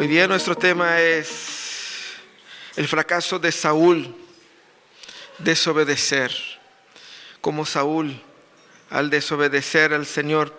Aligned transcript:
Hoy 0.00 0.06
día 0.06 0.26
nuestro 0.26 0.56
tema 0.56 0.98
es 0.98 2.14
el 2.74 2.88
fracaso 2.88 3.38
de 3.38 3.52
Saúl, 3.52 4.16
desobedecer. 5.36 6.34
Como 7.42 7.66
Saúl, 7.66 8.18
al 8.88 9.10
desobedecer 9.10 9.92
al 9.92 10.06
Señor, 10.06 10.58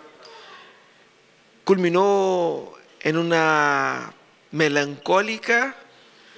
culminó 1.64 2.72
en 3.00 3.16
una 3.16 4.14
melancólica 4.52 5.74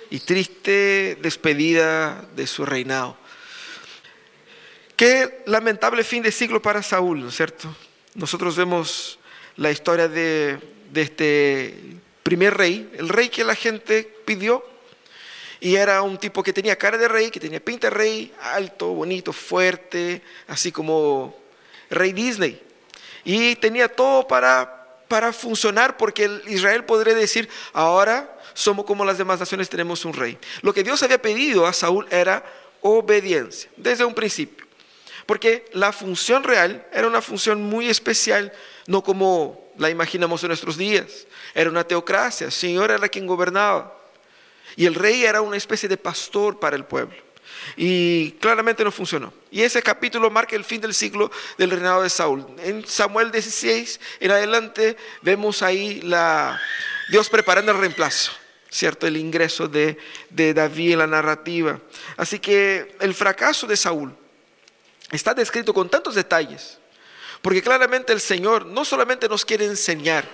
y 0.08 0.20
triste 0.20 1.18
despedida 1.20 2.24
de 2.34 2.46
su 2.46 2.64
reinado. 2.64 3.18
Qué 4.96 5.42
lamentable 5.44 6.04
fin 6.04 6.22
de 6.22 6.32
siglo 6.32 6.62
para 6.62 6.82
Saúl, 6.82 7.20
¿no 7.20 7.28
es 7.28 7.36
cierto? 7.36 7.68
Nosotros 8.14 8.56
vemos 8.56 9.18
la 9.56 9.70
historia 9.70 10.08
de, 10.08 10.58
de 10.90 11.02
este 11.02 12.00
primer 12.24 12.56
rey, 12.56 12.90
el 12.98 13.08
rey 13.08 13.28
que 13.28 13.44
la 13.44 13.54
gente 13.54 14.02
pidió, 14.24 14.64
y 15.60 15.76
era 15.76 16.02
un 16.02 16.18
tipo 16.18 16.42
que 16.42 16.52
tenía 16.52 16.76
cara 16.76 16.98
de 16.98 17.06
rey, 17.06 17.30
que 17.30 17.38
tenía 17.38 17.60
pinta 17.60 17.88
de 17.88 17.94
rey, 17.94 18.34
alto, 18.40 18.88
bonito, 18.88 19.32
fuerte, 19.32 20.20
así 20.48 20.72
como 20.72 21.38
rey 21.90 22.12
Disney. 22.12 22.60
Y 23.24 23.56
tenía 23.56 23.88
todo 23.88 24.26
para, 24.26 24.98
para 25.08 25.32
funcionar 25.32 25.96
porque 25.96 26.42
Israel 26.48 26.84
podría 26.84 27.14
decir, 27.14 27.48
ahora 27.72 28.38
somos 28.52 28.84
como 28.84 29.04
las 29.04 29.16
demás 29.16 29.40
naciones, 29.40 29.68
tenemos 29.68 30.04
un 30.04 30.12
rey. 30.12 30.36
Lo 30.62 30.74
que 30.74 30.82
Dios 30.82 31.02
había 31.02 31.20
pedido 31.20 31.66
a 31.66 31.72
Saúl 31.72 32.06
era 32.10 32.44
obediencia, 32.80 33.70
desde 33.76 34.04
un 34.04 34.14
principio. 34.14 34.66
Porque 35.26 35.64
la 35.72 35.92
función 35.92 36.44
real 36.44 36.86
era 36.92 37.06
una 37.06 37.22
función 37.22 37.62
muy 37.62 37.88
especial, 37.88 38.52
no 38.86 39.02
como 39.02 39.64
la 39.78 39.90
imaginamos 39.90 40.42
en 40.42 40.48
nuestros 40.48 40.76
días. 40.76 41.26
Era 41.54 41.70
una 41.70 41.84
teocracia, 41.84 42.46
el 42.46 42.52
Señor 42.52 42.90
era 42.90 43.08
quien 43.08 43.26
gobernaba. 43.26 43.96
Y 44.76 44.86
el 44.86 44.94
rey 44.94 45.24
era 45.24 45.40
una 45.40 45.56
especie 45.56 45.88
de 45.88 45.96
pastor 45.96 46.58
para 46.58 46.74
el 46.74 46.84
pueblo. 46.84 47.14
Y 47.76 48.32
claramente 48.32 48.82
no 48.82 48.90
funcionó. 48.90 49.32
Y 49.50 49.62
ese 49.62 49.82
capítulo 49.82 50.30
marca 50.30 50.56
el 50.56 50.64
fin 50.64 50.80
del 50.80 50.94
ciclo 50.94 51.30
del 51.56 51.70
reinado 51.70 52.02
de 52.02 52.10
Saúl. 52.10 52.44
En 52.58 52.86
Samuel 52.86 53.30
16 53.30 54.00
en 54.20 54.30
adelante 54.32 54.96
vemos 55.22 55.62
ahí 55.62 56.00
la, 56.02 56.60
Dios 57.08 57.30
preparando 57.30 57.72
el 57.72 57.78
reemplazo. 57.78 58.32
¿cierto? 58.74 59.06
El 59.06 59.16
ingreso 59.16 59.68
de, 59.68 59.96
de 60.30 60.52
David 60.52 60.94
en 60.94 60.98
la 60.98 61.06
narrativa. 61.06 61.78
Así 62.16 62.40
que 62.40 62.96
el 62.98 63.14
fracaso 63.14 63.68
de 63.68 63.76
Saúl 63.76 64.12
está 65.12 65.32
descrito 65.32 65.72
con 65.72 65.88
tantos 65.88 66.16
detalles, 66.16 66.78
porque 67.40 67.62
claramente 67.62 68.12
el 68.12 68.20
Señor 68.20 68.66
no 68.66 68.84
solamente 68.84 69.28
nos 69.28 69.44
quiere 69.44 69.64
enseñar 69.64 70.28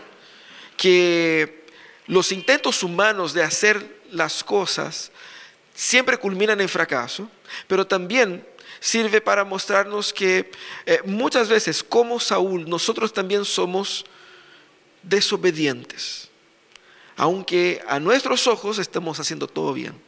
que 0.81 1.67
los 2.07 2.33
intentos 2.33 2.83
humanos 2.83 3.35
de 3.35 3.43
hacer 3.43 4.01
las 4.11 4.43
cosas 4.43 5.13
siempre 5.75 6.17
culminan 6.17 6.59
en 6.63 6.71
fracaso, 6.71 7.29
pero 7.67 7.87
también 7.87 8.47
sirve 8.81 9.21
para 9.21 9.45
mostrarnos 9.45 10.11
que 10.11 10.51
eh, 10.87 11.03
muchas 11.05 11.51
veces, 11.51 11.85
como 11.85 12.19
Saúl, 12.19 12.67
nosotros 12.67 13.13
también 13.13 13.45
somos 13.45 14.07
desobedientes, 15.03 16.31
aunque 17.15 17.83
a 17.87 18.01
nuestros 18.01 18.47
ojos 18.47 18.79
estemos 18.79 19.21
haciendo 19.21 19.47
todo 19.47 19.75
bien. 19.75 20.01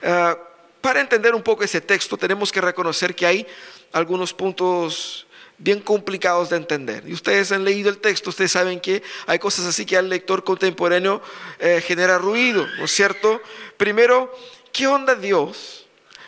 Ah, 0.00 0.38
para 0.80 1.00
entender 1.00 1.34
un 1.34 1.42
poco 1.42 1.64
ese 1.64 1.80
texto, 1.80 2.16
tenemos 2.16 2.52
que 2.52 2.60
reconocer 2.60 3.16
que 3.16 3.26
hay 3.26 3.46
algunos 3.90 4.32
puntos 4.32 5.26
bien 5.58 5.80
complicados 5.80 6.50
de 6.50 6.56
entender. 6.56 7.04
Y 7.06 7.12
ustedes 7.12 7.52
han 7.52 7.64
leído 7.64 7.90
el 7.90 7.98
texto, 7.98 8.30
ustedes 8.30 8.52
saben 8.52 8.80
que 8.80 9.02
hay 9.26 9.38
cosas 9.38 9.66
así 9.66 9.84
que 9.84 9.96
al 9.96 10.08
lector 10.08 10.44
contemporáneo 10.44 11.20
eh, 11.58 11.82
genera 11.84 12.16
ruido, 12.16 12.66
¿no 12.78 12.84
es 12.84 12.92
cierto? 12.92 13.40
Primero, 13.76 14.32
¿qué 14.72 14.86
onda 14.86 15.14
Dios? 15.14 15.86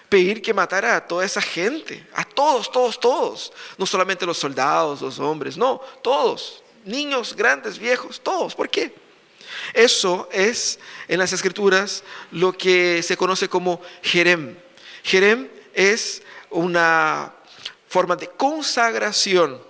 Pedir 0.08 0.42
que 0.42 0.52
matara 0.52 0.96
a 0.96 1.06
toda 1.06 1.24
esa 1.24 1.40
gente, 1.40 2.04
a 2.14 2.24
todos, 2.24 2.72
todos, 2.72 2.98
todos, 2.98 3.52
no 3.78 3.86
solamente 3.86 4.26
los 4.26 4.38
soldados, 4.38 5.00
los 5.00 5.20
hombres, 5.20 5.56
no, 5.56 5.80
todos, 6.02 6.64
niños, 6.84 7.36
grandes, 7.36 7.78
viejos, 7.78 8.20
todos. 8.20 8.56
¿Por 8.56 8.68
qué? 8.68 8.92
Eso 9.72 10.28
es 10.32 10.80
en 11.06 11.20
las 11.20 11.32
escrituras 11.32 12.02
lo 12.32 12.52
que 12.52 13.02
se 13.04 13.16
conoce 13.16 13.48
como 13.48 13.80
Jerem. 14.02 14.56
Jerem 15.04 15.48
es 15.72 16.22
una 16.50 17.32
forma 17.90 18.14
de 18.14 18.28
consagración 18.28 19.60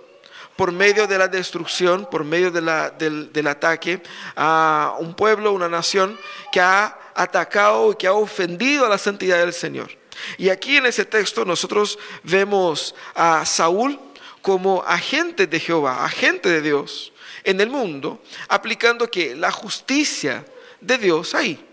por 0.55 0.71
medio 0.71 1.07
de 1.07 1.17
la 1.17 1.27
destrucción, 1.27 2.07
por 2.09 2.23
medio 2.23 2.51
del, 2.51 3.47
ataque 3.47 3.99
a 4.35 4.95
un 4.99 5.15
pueblo, 5.15 5.53
una 5.53 5.67
nación 5.67 6.19
que 6.51 6.61
ha 6.61 6.99
atacado 7.15 7.91
y 7.91 7.95
que 7.95 8.05
ha 8.05 8.13
ofendido 8.13 8.85
a 8.85 8.89
la 8.89 8.99
santidad 8.99 9.39
del 9.39 9.53
Señor. 9.53 9.89
Y 10.37 10.49
aquí 10.49 10.77
en 10.77 10.85
ese 10.85 11.03
texto 11.03 11.43
nosotros 11.45 11.97
vemos 12.21 12.93
a 13.15 13.43
Saúl 13.43 13.99
como 14.43 14.83
agente 14.83 15.47
de 15.47 15.59
Jehová, 15.59 16.05
agente 16.05 16.47
de 16.47 16.61
Dios 16.61 17.11
en 17.43 17.59
el 17.59 17.71
mundo, 17.71 18.21
aplicando 18.47 19.09
que 19.09 19.35
la 19.35 19.51
justicia 19.51 20.45
de 20.79 20.99
Dios 20.99 21.33
ahí. 21.33 21.70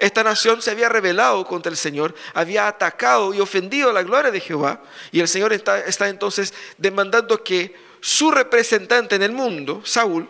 Esta 0.00 0.24
nación 0.24 0.62
se 0.62 0.70
había 0.70 0.88
rebelado 0.88 1.44
contra 1.44 1.70
el 1.70 1.76
Señor, 1.76 2.14
había 2.32 2.66
atacado 2.66 3.34
y 3.34 3.40
ofendido 3.40 3.92
la 3.92 4.02
gloria 4.02 4.30
de 4.30 4.40
Jehová. 4.40 4.82
Y 5.12 5.20
el 5.20 5.28
Señor 5.28 5.52
está, 5.52 6.08
entonces 6.08 6.54
demandando 6.78 7.44
que 7.44 7.76
su 8.00 8.30
representante 8.30 9.16
en 9.16 9.22
el 9.22 9.32
mundo, 9.32 9.82
Saúl, 9.84 10.26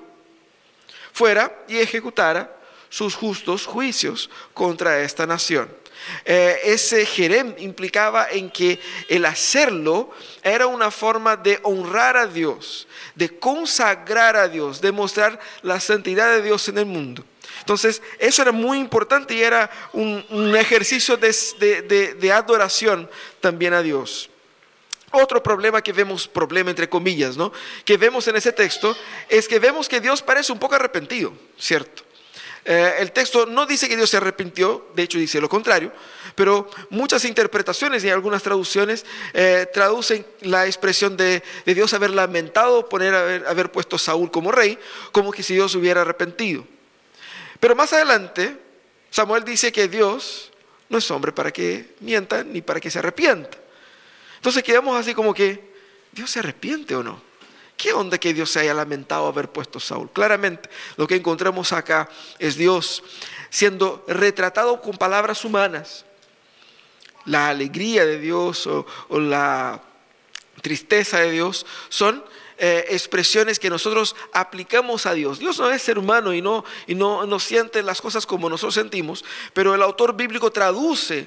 fuera 1.12 1.56
y 1.68 1.78
ejecutara 1.78 2.52
sus 2.88 3.14
justos 3.14 3.64
juicios 3.64 4.28
contra 4.54 5.02
esta 5.02 5.24
nación. 5.24 5.70
Eh, 6.24 6.58
ese 6.64 7.06
jerem 7.06 7.54
implicaba 7.58 8.28
en 8.28 8.50
que 8.50 8.80
el 9.08 9.24
hacerlo 9.24 10.10
era 10.42 10.66
una 10.66 10.90
forma 10.90 11.36
de 11.36 11.60
honrar 11.62 12.16
a 12.16 12.26
Dios, 12.26 12.88
de 13.14 13.38
consagrar 13.38 14.34
a 14.34 14.48
Dios, 14.48 14.80
de 14.80 14.90
mostrar 14.90 15.38
la 15.62 15.78
santidad 15.78 16.32
de 16.32 16.42
Dios 16.42 16.68
en 16.68 16.78
el 16.78 16.86
mundo. 16.86 17.24
Entonces, 17.70 18.02
eso 18.18 18.42
era 18.42 18.50
muy 18.50 18.80
importante 18.80 19.32
y 19.32 19.42
era 19.42 19.70
un, 19.92 20.56
ejercicio 20.56 21.16
de, 21.16 22.32
adoración 22.34 23.08
también 23.40 23.74
a 23.74 23.80
Dios. 23.80 24.28
Otro 25.12 25.40
problema 25.40 25.80
que 25.80 25.92
vemos, 25.92 26.26
problema 26.26 26.70
entre 26.70 26.88
comillas, 26.88 27.36
¿no? 27.36 27.52
Que 27.84 27.96
vemos 27.96 28.26
en 28.26 28.34
ese 28.34 28.50
texto 28.50 28.96
es 29.28 29.46
que 29.46 29.60
vemos 29.60 29.88
que 29.88 30.00
Dios 30.00 30.20
parece 30.20 30.50
un 30.50 30.58
poco 30.58 30.74
arrepentido, 30.74 31.32
¿cierto? 31.56 32.02
Eh, 32.64 32.96
el 32.98 33.12
texto 33.12 33.46
no 33.46 33.66
dice 33.66 33.88
que 33.88 33.96
Dios 33.96 34.10
se 34.10 34.16
arrepintió, 34.16 34.88
de 34.96 35.04
hecho 35.04 35.18
dice 35.18 35.40
lo 35.40 35.48
contrario, 35.48 35.92
pero 36.34 36.68
muchas 36.90 37.24
interpretaciones 37.24 38.02
y 38.02 38.10
algunas 38.10 38.42
traducciones 38.42 39.06
eh, 39.32 39.68
traducen 39.72 40.26
la 40.40 40.66
expresión 40.66 41.16
de, 41.16 41.44
Dios 41.66 41.94
haber 41.94 42.10
lamentado 42.10 42.88
poner 42.88 43.14
haber, 43.14 43.46
haber 43.46 43.70
puesto 43.70 43.94
a 43.94 44.00
Saúl 44.00 44.32
como 44.32 44.50
rey, 44.50 44.76
como 45.12 45.30
que 45.30 45.44
si 45.44 45.54
Dios 45.54 45.76
hubiera 45.76 46.00
arrepentido. 46.00 46.66
Pero 47.60 47.76
más 47.76 47.92
adelante, 47.92 48.56
Samuel 49.10 49.44
dice 49.44 49.70
que 49.70 49.86
Dios 49.86 50.50
no 50.88 50.98
es 50.98 51.10
hombre 51.10 51.30
para 51.30 51.52
que 51.52 51.94
mienta 52.00 52.42
ni 52.42 52.62
para 52.62 52.80
que 52.80 52.90
se 52.90 52.98
arrepienta. 52.98 53.58
Entonces 54.36 54.62
quedamos 54.62 54.98
así 54.98 55.14
como 55.14 55.34
que, 55.34 55.70
¿Dios 56.10 56.30
se 56.30 56.38
arrepiente 56.38 56.96
o 56.96 57.02
no? 57.02 57.22
¿Qué 57.76 57.92
onda 57.92 58.18
que 58.18 58.34
Dios 58.34 58.50
se 58.50 58.60
haya 58.60 58.74
lamentado 58.74 59.26
haber 59.26 59.50
puesto 59.50 59.78
a 59.78 59.80
Saúl? 59.80 60.10
Claramente 60.12 60.68
lo 60.96 61.06
que 61.06 61.16
encontramos 61.16 61.72
acá 61.72 62.08
es 62.38 62.56
Dios 62.56 63.02
siendo 63.50 64.04
retratado 64.08 64.80
con 64.80 64.96
palabras 64.96 65.44
humanas. 65.44 66.04
La 67.26 67.48
alegría 67.48 68.04
de 68.06 68.18
Dios 68.18 68.66
o, 68.66 68.86
o 69.08 69.18
la 69.18 69.82
tristeza 70.62 71.20
de 71.20 71.30
Dios 71.30 71.66
son 71.88 72.24
eh, 72.62 72.84
expresiones 72.90 73.58
que 73.58 73.70
nosotros 73.70 74.14
aplicamos 74.34 75.06
a 75.06 75.14
Dios. 75.14 75.38
Dios 75.38 75.58
no 75.58 75.70
es 75.70 75.80
ser 75.80 75.98
humano 75.98 76.34
y 76.34 76.42
no, 76.42 76.62
y 76.86 76.94
no, 76.94 77.24
no 77.24 77.40
siente 77.40 77.82
las 77.82 78.02
cosas 78.02 78.26
como 78.26 78.50
nosotros 78.50 78.74
sentimos, 78.74 79.24
pero 79.54 79.74
el 79.74 79.82
autor 79.82 80.14
bíblico 80.14 80.52
traduce 80.52 81.26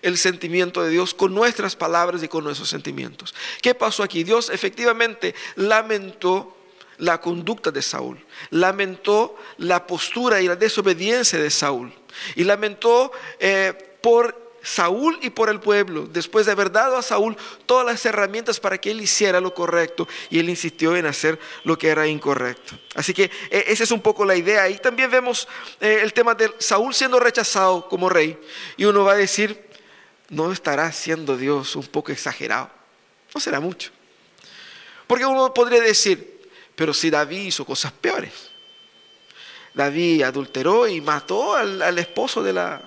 el 0.00 0.16
sentimiento 0.16 0.82
de 0.82 0.88
Dios 0.88 1.12
con 1.12 1.34
nuestras 1.34 1.76
palabras 1.76 2.22
y 2.22 2.28
con 2.28 2.42
nuestros 2.42 2.70
sentimientos. 2.70 3.34
¿Qué 3.60 3.74
pasó 3.74 4.02
aquí? 4.02 4.24
Dios 4.24 4.48
efectivamente 4.48 5.34
lamentó 5.56 6.56
la 6.96 7.20
conducta 7.20 7.70
de 7.70 7.82
Saúl, 7.82 8.18
lamentó 8.48 9.36
la 9.58 9.86
postura 9.86 10.40
y 10.40 10.48
la 10.48 10.56
desobediencia 10.56 11.38
de 11.38 11.50
Saúl 11.50 11.92
y 12.34 12.44
lamentó 12.44 13.12
eh, 13.38 13.98
por 14.00 14.45
Saúl 14.66 15.16
y 15.22 15.30
por 15.30 15.48
el 15.48 15.60
pueblo, 15.60 16.08
después 16.10 16.44
de 16.44 16.50
haber 16.50 16.72
dado 16.72 16.96
a 16.96 17.02
Saúl 17.02 17.36
todas 17.66 17.86
las 17.86 18.04
herramientas 18.04 18.58
para 18.58 18.78
que 18.78 18.90
él 18.90 19.00
hiciera 19.00 19.40
lo 19.40 19.54
correcto 19.54 20.08
y 20.28 20.40
él 20.40 20.50
insistió 20.50 20.96
en 20.96 21.06
hacer 21.06 21.38
lo 21.62 21.78
que 21.78 21.86
era 21.86 22.08
incorrecto. 22.08 22.76
Así 22.96 23.14
que 23.14 23.30
e, 23.48 23.64
esa 23.68 23.84
es 23.84 23.92
un 23.92 24.00
poco 24.00 24.24
la 24.24 24.34
idea. 24.34 24.68
Y 24.68 24.78
también 24.78 25.08
vemos 25.08 25.46
eh, 25.80 26.00
el 26.02 26.12
tema 26.12 26.34
de 26.34 26.52
Saúl 26.58 26.92
siendo 26.92 27.20
rechazado 27.20 27.88
como 27.88 28.08
rey. 28.08 28.36
Y 28.76 28.86
uno 28.86 29.04
va 29.04 29.12
a 29.12 29.16
decir, 29.16 29.68
¿no 30.30 30.50
estará 30.50 30.90
siendo 30.90 31.36
Dios 31.36 31.76
un 31.76 31.86
poco 31.86 32.10
exagerado? 32.10 32.68
No 33.32 33.40
será 33.40 33.60
mucho. 33.60 33.92
Porque 35.06 35.24
uno 35.24 35.54
podría 35.54 35.80
decir, 35.80 36.50
pero 36.74 36.92
si 36.92 37.08
David 37.08 37.42
hizo 37.42 37.64
cosas 37.64 37.92
peores. 37.92 38.32
David 39.74 40.22
adulteró 40.22 40.88
y 40.88 41.00
mató 41.00 41.54
al, 41.54 41.98
esposo 41.98 42.42
de 42.42 42.52
la... 42.52 42.82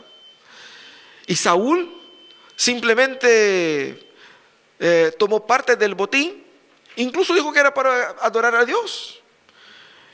Y 1.30 1.36
Saúl 1.36 1.96
simplemente 2.56 4.12
eh, 4.80 5.14
tomó 5.20 5.46
parte 5.46 5.76
del 5.76 5.94
botín, 5.94 6.44
incluso 6.96 7.36
dijo 7.36 7.54
que 7.54 7.60
era 7.60 7.72
para 7.72 8.16
adorar 8.20 8.56
a 8.56 8.66
Dios. 8.66 9.22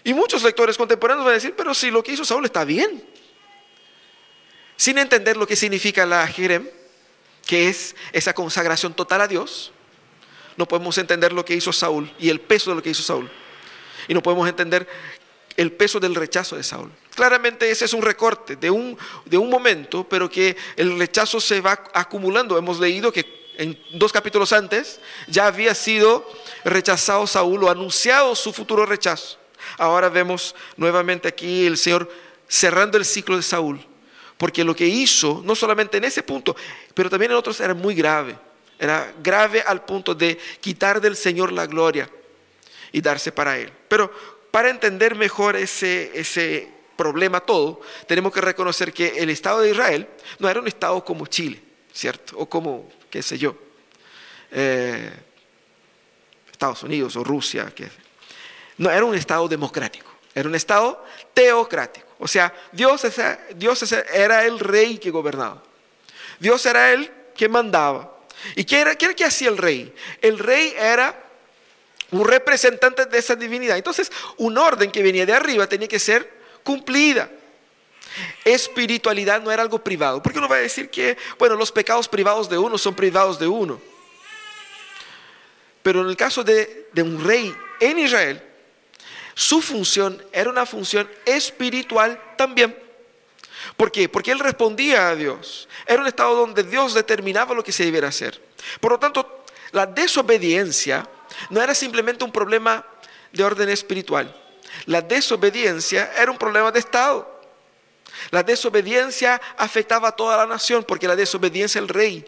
Y 0.04 0.14
muchos 0.14 0.44
lectores 0.44 0.78
contemporáneos 0.78 1.24
van 1.24 1.32
a 1.32 1.36
decir, 1.36 1.54
pero 1.56 1.74
si 1.74 1.90
lo 1.90 2.04
que 2.04 2.12
hizo 2.12 2.26
Saúl 2.26 2.44
está 2.44 2.66
bien. 2.66 3.02
Sin 4.76 4.98
entender 4.98 5.38
lo 5.38 5.48
que 5.48 5.56
significa 5.56 6.06
la 6.06 6.28
Jerem, 6.28 6.70
que 7.46 7.70
es 7.70 7.96
esa 8.12 8.34
consagración 8.34 8.94
total 8.94 9.22
a 9.22 9.28
Dios, 9.30 9.72
no 10.58 10.68
podemos 10.68 10.98
entender 10.98 11.32
lo 11.32 11.46
que 11.46 11.56
hizo 11.56 11.72
Saúl 11.72 12.14
y 12.20 12.28
el 12.28 12.42
peso 12.42 12.72
de 12.72 12.76
lo 12.76 12.84
que 12.84 12.90
hizo 12.90 13.04
Saúl. 13.04 13.32
Y 14.10 14.14
no 14.14 14.22
podemos 14.22 14.50
entender 14.50 14.86
el 15.58 15.72
peso 15.72 16.00
del 16.00 16.16
rechazo 16.16 16.56
de 16.56 16.64
Saúl. 16.64 16.92
Claramente 17.16 17.70
ese 17.70 17.86
es 17.86 17.94
un 17.94 18.02
recorte 18.02 18.56
de 18.56 18.70
un, 18.70 18.98
de 19.26 19.38
un 19.38 19.50
momento, 19.50 20.08
pero 20.08 20.30
que 20.30 20.56
el 20.76 20.98
rechazo 20.98 21.40
se 21.40 21.62
va 21.62 21.84
acumulando. 21.94 22.58
Hemos 22.58 22.80
leído 22.80 23.12
que 23.12 23.46
en 23.58 23.80
dos 23.94 24.12
capítulos 24.12 24.52
antes 24.52 25.00
ya 25.28 25.48
había 25.48 25.74
sido 25.74 26.30
rechazado 26.66 27.26
Saúl 27.26 27.64
o 27.64 27.70
anunciado 27.70 28.36
su 28.36 28.52
futuro 28.52 28.86
rechazo. 28.86 29.38
Ahora 29.78 30.10
vemos 30.10 30.56
nuevamente 30.78 31.28
aquí 31.28 31.66
el 31.66 31.78
Señor 31.78 32.12
cerrando 32.48 32.98
el 32.98 33.06
ciclo 33.06 33.38
de 33.38 33.44
Saúl, 33.44 33.80
porque 34.38 34.64
lo 34.64 34.76
que 34.76 34.86
hizo, 34.86 35.42
no 35.46 35.56
solamente 35.56 35.98
en 35.98 36.04
ese 36.04 36.22
punto, 36.22 36.56
pero 36.94 37.10
también 37.10 37.32
en 37.32 37.38
otros 37.38 37.60
era 37.60 37.74
muy 37.74 37.96
grave. 37.96 38.38
Era 38.78 39.14
grave 39.24 39.64
al 39.66 39.86
punto 39.86 40.14
de 40.14 40.38
quitar 40.60 41.00
del 41.00 41.16
Señor 41.16 41.52
la 41.52 41.66
gloria 41.66 42.10
y 42.92 43.02
darse 43.02 43.32
para 43.32 43.58
Él. 43.58 43.72
Pero 43.88 44.12
para 44.56 44.70
entender 44.70 45.16
mejor 45.16 45.58
ese, 45.58 46.18
ese 46.18 46.70
problema 46.96 47.42
todo, 47.42 47.82
tenemos 48.08 48.32
que 48.32 48.40
reconocer 48.40 48.94
que 48.94 49.18
el 49.18 49.30
Estado 49.30 49.60
de 49.60 49.72
Israel 49.72 50.08
no 50.40 50.48
era 50.48 50.62
un 50.62 50.68
Estado 50.70 51.04
como 51.04 51.28
Chile, 51.28 51.62
¿cierto? 51.94 52.38
O 52.38 52.48
como, 52.48 52.90
qué 53.10 53.22
sé 53.22 53.38
yo, 53.38 53.58
eh, 54.52 55.12
Estados 56.50 56.84
Unidos 56.84 57.18
o 57.18 57.24
Rusia. 57.26 57.70
Que, 57.76 57.90
no, 58.78 58.90
era 58.90 59.04
un 59.04 59.16
Estado 59.16 59.46
democrático, 59.50 60.10
era 60.34 60.48
un 60.48 60.56
Estado 60.56 61.04
teocrático. 61.34 62.08
O 62.20 62.28
sea, 62.30 62.54
Dios, 62.72 63.06
Dios 63.58 63.92
era 64.14 64.46
el 64.46 64.58
rey 64.58 65.00
que 65.00 65.12
gobernaba. 65.12 65.62
Dios 66.40 66.66
era 66.66 66.94
el 66.94 67.12
que 67.36 67.50
mandaba. 67.50 68.20
¿Y 68.56 68.64
qué 68.64 68.80
era, 68.80 68.96
qué 68.96 69.04
era 69.04 69.14
que 69.16 69.26
hacía 69.26 69.50
el 69.50 69.58
rey? 69.58 69.94
El 70.22 70.40
rey 70.40 70.74
era 70.80 71.25
un 72.12 72.26
representante 72.26 73.06
de 73.06 73.18
esa 73.18 73.36
divinidad. 73.36 73.78
Entonces, 73.78 74.12
un 74.38 74.58
orden 74.58 74.92
que 74.92 75.04
venía 75.04 75.26
de 75.26 75.34
arriba 75.34 75.68
tenía 75.68 75.88
que 75.88 76.00
ser 76.00 76.32
cumplida. 76.64 77.30
Espiritualidad 78.44 79.42
no 79.42 79.52
era 79.52 79.62
algo 79.62 79.84
privado, 79.84 80.22
porque 80.22 80.40
uno 80.40 80.48
va 80.48 80.58
a 80.58 80.60
decir 80.60 80.90
que, 80.90 81.18
bueno, 81.38 81.56
los 81.56 81.72
pecados 81.72 82.08
privados 82.08 82.50
de 82.50 82.58
uno 82.58 82.78
son 82.78 82.96
privados 82.96 83.40
de 83.40 83.48
uno. 83.48 83.82
Pero 85.84 86.02
en 86.02 86.08
el 86.08 86.18
caso 86.18 86.44
de, 86.44 86.88
de 86.94 87.02
un 87.02 87.24
rey 87.24 87.54
en 87.80 88.00
Israel, 88.00 88.42
su 89.34 89.62
función 89.62 90.24
era 90.32 90.50
una 90.50 90.66
función 90.66 91.10
espiritual 91.26 92.20
también. 92.38 92.76
¿Por 93.76 93.92
qué? 93.92 94.08
Porque 94.08 94.32
él 94.32 94.40
respondía 94.40 95.10
a 95.10 95.16
Dios. 95.16 95.68
Era 95.86 96.02
un 96.02 96.08
estado 96.08 96.36
donde 96.36 96.64
Dios 96.64 96.94
determinaba 96.94 97.54
lo 97.54 97.64
que 97.64 97.72
se 97.72 97.84
debiera 97.84 98.08
hacer. 98.08 98.42
Por 98.80 98.94
lo 98.94 99.00
tanto, 99.00 99.35
la 99.76 99.86
desobediencia 99.86 101.06
no 101.50 101.62
era 101.62 101.76
simplemente 101.76 102.24
un 102.24 102.32
problema 102.32 102.86
de 103.34 103.44
orden 103.44 103.68
espiritual. 103.68 104.34
La 104.86 105.02
desobediencia 105.02 106.14
era 106.18 106.32
un 106.32 106.38
problema 106.38 106.72
de 106.72 106.80
Estado. 106.80 107.30
La 108.32 108.42
desobediencia 108.42 109.42
afectaba 109.58 110.08
a 110.08 110.12
toda 110.14 110.38
la 110.38 110.46
nación 110.46 110.86
porque 110.86 111.10
la 111.10 111.16
desobediencia 111.18 111.82
del 111.82 111.90
rey 111.90 112.26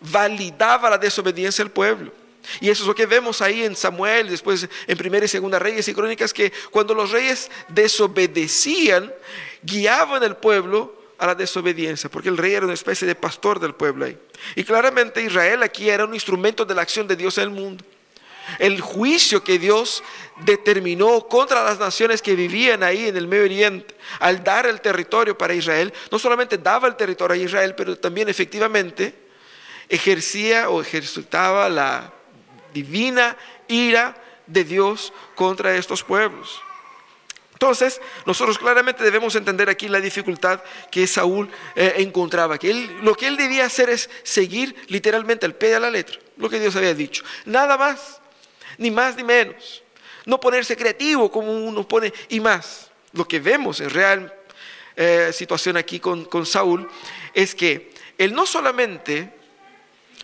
validaba 0.00 0.88
la 0.88 0.96
desobediencia 0.96 1.62
del 1.62 1.70
pueblo. 1.70 2.10
Y 2.58 2.70
eso 2.70 2.84
es 2.84 2.86
lo 2.86 2.94
que 2.94 3.04
vemos 3.04 3.42
ahí 3.42 3.64
en 3.64 3.76
Samuel, 3.76 4.30
después 4.30 4.66
en 4.86 4.96
Primera 4.96 5.26
y 5.26 5.28
Segunda 5.28 5.58
Reyes 5.58 5.86
y 5.88 5.94
Crónicas, 5.94 6.32
que 6.32 6.50
cuando 6.70 6.94
los 6.94 7.10
reyes 7.10 7.50
desobedecían, 7.68 9.12
guiaban 9.62 10.22
al 10.22 10.38
pueblo 10.38 10.97
a 11.18 11.26
la 11.26 11.34
desobediencia, 11.34 12.08
porque 12.08 12.28
el 12.28 12.36
rey 12.36 12.54
era 12.54 12.64
una 12.64 12.74
especie 12.74 13.06
de 13.06 13.14
pastor 13.14 13.58
del 13.58 13.74
pueblo 13.74 14.04
ahí. 14.04 14.16
Y 14.54 14.64
claramente 14.64 15.22
Israel 15.22 15.62
aquí 15.62 15.90
era 15.90 16.04
un 16.04 16.14
instrumento 16.14 16.64
de 16.64 16.74
la 16.74 16.82
acción 16.82 17.06
de 17.06 17.16
Dios 17.16 17.38
en 17.38 17.44
el 17.44 17.50
mundo 17.50 17.84
el 18.58 18.80
juicio 18.80 19.44
que 19.44 19.58
Dios 19.58 20.02
determinó 20.44 21.26
contra 21.28 21.62
las 21.64 21.78
naciones 21.78 22.22
que 22.22 22.34
vivían 22.34 22.82
ahí 22.82 23.08
en 23.08 23.16
el 23.16 23.28
Medio 23.28 23.44
Oriente, 23.44 23.94
al 24.20 24.42
dar 24.42 24.66
el 24.66 24.80
territorio 24.80 25.36
para 25.36 25.54
Israel, 25.54 25.92
no 26.10 26.18
solamente 26.18 26.56
daba 26.56 26.88
el 26.88 26.96
territorio 26.96 27.40
a 27.40 27.44
Israel, 27.44 27.74
pero 27.74 27.98
también 27.98 28.28
efectivamente 28.28 29.14
ejercía 29.88 30.70
o 30.70 30.80
ejercitaba 30.80 31.68
la 31.68 32.12
divina 32.72 33.36
ira 33.68 34.16
de 34.46 34.64
Dios 34.64 35.12
contra 35.34 35.76
estos 35.76 36.02
pueblos. 36.02 36.60
Entonces, 37.58 38.00
nosotros 38.24 38.56
claramente 38.56 39.02
debemos 39.02 39.34
entender 39.34 39.68
aquí 39.68 39.88
la 39.88 40.00
dificultad 40.00 40.62
que 40.92 41.08
Saúl 41.08 41.50
eh, 41.74 41.94
encontraba, 41.96 42.56
que 42.56 42.72
lo 43.02 43.16
que 43.16 43.26
él 43.26 43.36
debía 43.36 43.64
hacer 43.64 43.90
es 43.90 44.08
seguir 44.22 44.76
literalmente 44.86 45.44
al 45.44 45.56
pie 45.56 45.70
de 45.70 45.80
la 45.80 45.90
letra, 45.90 46.20
lo 46.36 46.48
que 46.48 46.60
Dios 46.60 46.76
había 46.76 46.94
dicho. 46.94 47.24
Nada 47.46 47.76
más 47.76 48.20
ni 48.76 48.92
más 48.92 49.16
ni 49.16 49.24
menos. 49.24 49.82
No 50.24 50.38
ponerse 50.38 50.76
creativo 50.76 51.32
como 51.32 51.50
uno 51.52 51.88
pone, 51.88 52.12
y 52.28 52.38
más. 52.38 52.92
Lo 53.12 53.26
que 53.26 53.40
vemos 53.40 53.80
en 53.80 53.90
real 53.90 54.32
eh, 54.94 55.32
situación 55.32 55.76
aquí 55.76 55.98
con, 55.98 56.26
con 56.26 56.46
Saúl 56.46 56.88
es 57.34 57.56
que 57.56 57.90
él 58.18 58.34
no 58.34 58.46
solamente 58.46 59.34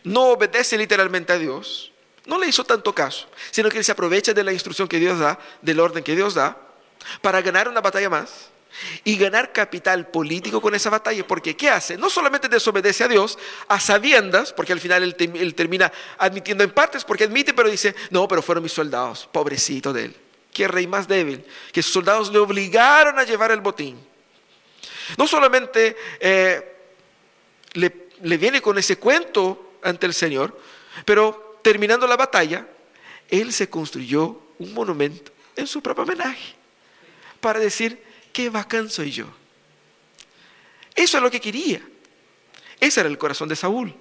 no 0.05 0.27
obedece 0.27 0.79
literalmente 0.79 1.33
a 1.33 1.39
Dios, 1.39 1.91
no 2.27 2.39
le 2.39 2.47
hizo 2.47 2.63
tanto 2.63 2.95
caso, 2.95 3.29
sino 3.51 3.69
que 3.71 3.79
él 3.79 3.85
se 3.85 3.91
aprovecha 3.91 4.33
de 4.33 4.45
la 4.45 4.53
instrucción 4.53 4.87
que 4.87 5.01
Dios 5.01 5.19
da, 5.19 5.41
del 5.63 5.81
orden 5.81 6.05
que 6.05 6.15
Dios 6.15 6.35
da, 6.35 6.64
para 7.21 7.43
ganar 7.43 7.69
una 7.69 7.81
batalla 7.81 8.11
más 8.11 8.51
y 9.05 9.17
ganar 9.17 9.53
capital 9.53 10.09
político 10.09 10.61
con 10.61 10.75
esa 10.75 10.91
batalla, 10.91 11.27
porque 11.27 11.57
¿qué 11.57 11.71
hace? 11.71 11.97
No 11.97 12.11
solamente 12.11 12.49
desobedece 12.49 13.05
a 13.05 13.09
Dios 13.09 13.39
a 13.69 13.81
sabiendas, 13.81 14.53
porque 14.53 14.73
al 14.73 14.81
final 14.81 15.03
él, 15.03 15.55
termina 15.55 15.93
admitiendo 16.19 16.65
en 16.65 16.71
partes, 16.71 17.05
porque 17.05 17.25
admite, 17.25 17.55
pero 17.55 17.71
dice, 17.71 17.95
no, 18.11 18.27
pero 18.29 18.43
fueron 18.43 18.63
mis 18.63 18.73
soldados, 18.73 19.29
pobrecito 19.31 19.93
de 19.93 20.07
él, 20.07 20.17
qué 20.53 20.69
rey 20.69 20.87
más 20.87 21.07
débil, 21.07 21.45
que 21.73 21.83
sus 21.83 21.93
soldados 21.93 22.33
le 22.33 22.39
obligaron 22.39 23.19
a 23.19 23.25
llevar 23.25 23.51
el 23.53 23.61
botín. 23.61 23.99
No 25.19 25.27
solamente 25.27 25.97
eh, 26.19 26.77
le, 27.75 28.09
le 28.23 28.37
viene 28.39 28.61
con 28.61 28.79
ese 28.79 28.97
cuento 28.99 29.75
ante 29.83 30.07
el 30.07 30.15
Señor, 30.15 30.59
pero 31.05 31.59
terminando 31.63 32.07
la 32.07 32.17
batalla, 32.17 32.67
él 33.29 33.53
se 33.53 33.69
construyó 33.69 34.41
un 34.59 34.73
monumento 34.73 35.33
en 35.57 35.67
su 35.67 35.83
propio 35.83 36.05
homenaje 36.05 36.64
para 37.45 37.61
decir, 37.61 38.03
qué 38.33 38.49
bacán 38.49 38.89
soy 38.89 39.11
yo. 39.11 39.27
Eso 40.95 41.19
es 41.19 41.23
lo 41.23 41.31
que 41.31 41.43
quería. 41.43 41.87
Ese 42.81 43.01
era 43.01 43.09
el 43.11 43.19
corazón 43.19 43.51
de 43.51 43.55
Saúl. 43.55 43.95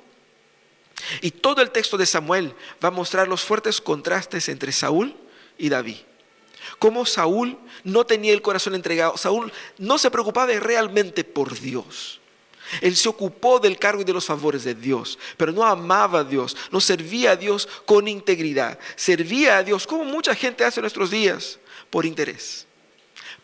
Y 1.19 1.29
todo 1.29 1.61
el 1.61 1.69
texto 1.69 1.97
de 1.97 2.05
Samuel 2.05 2.55
va 2.81 2.87
a 2.87 2.91
mostrar 2.91 3.27
los 3.27 3.41
fuertes 3.41 3.81
contrastes 3.81 4.47
entre 4.47 4.71
Saúl 4.71 5.13
y 5.57 5.67
David. 5.67 5.97
Cómo 6.79 7.05
Saúl 7.05 7.59
no 7.83 8.05
tenía 8.05 8.31
el 8.31 8.41
corazón 8.41 8.75
entregado. 8.75 9.17
Saúl 9.17 9.51
no 9.77 9.97
se 9.97 10.09
preocupaba 10.09 10.53
realmente 10.53 11.25
por 11.25 11.59
Dios. 11.59 12.21
Él 12.79 12.95
se 12.95 13.09
ocupó 13.09 13.59
del 13.59 13.77
cargo 13.77 14.03
y 14.03 14.05
de 14.05 14.13
los 14.13 14.25
favores 14.25 14.63
de 14.63 14.73
Dios, 14.73 15.19
pero 15.35 15.51
no 15.51 15.65
amaba 15.65 16.19
a 16.19 16.23
Dios, 16.23 16.55
no 16.71 16.79
servía 16.79 17.31
a 17.31 17.35
Dios 17.35 17.67
con 17.83 18.07
integridad. 18.07 18.79
Servía 18.95 19.57
a 19.57 19.63
Dios 19.63 19.85
como 19.85 20.05
mucha 20.05 20.33
gente 20.33 20.63
hace 20.63 20.79
en 20.79 20.83
nuestros 20.83 21.11
días, 21.11 21.59
por 21.89 22.05
interés 22.05 22.67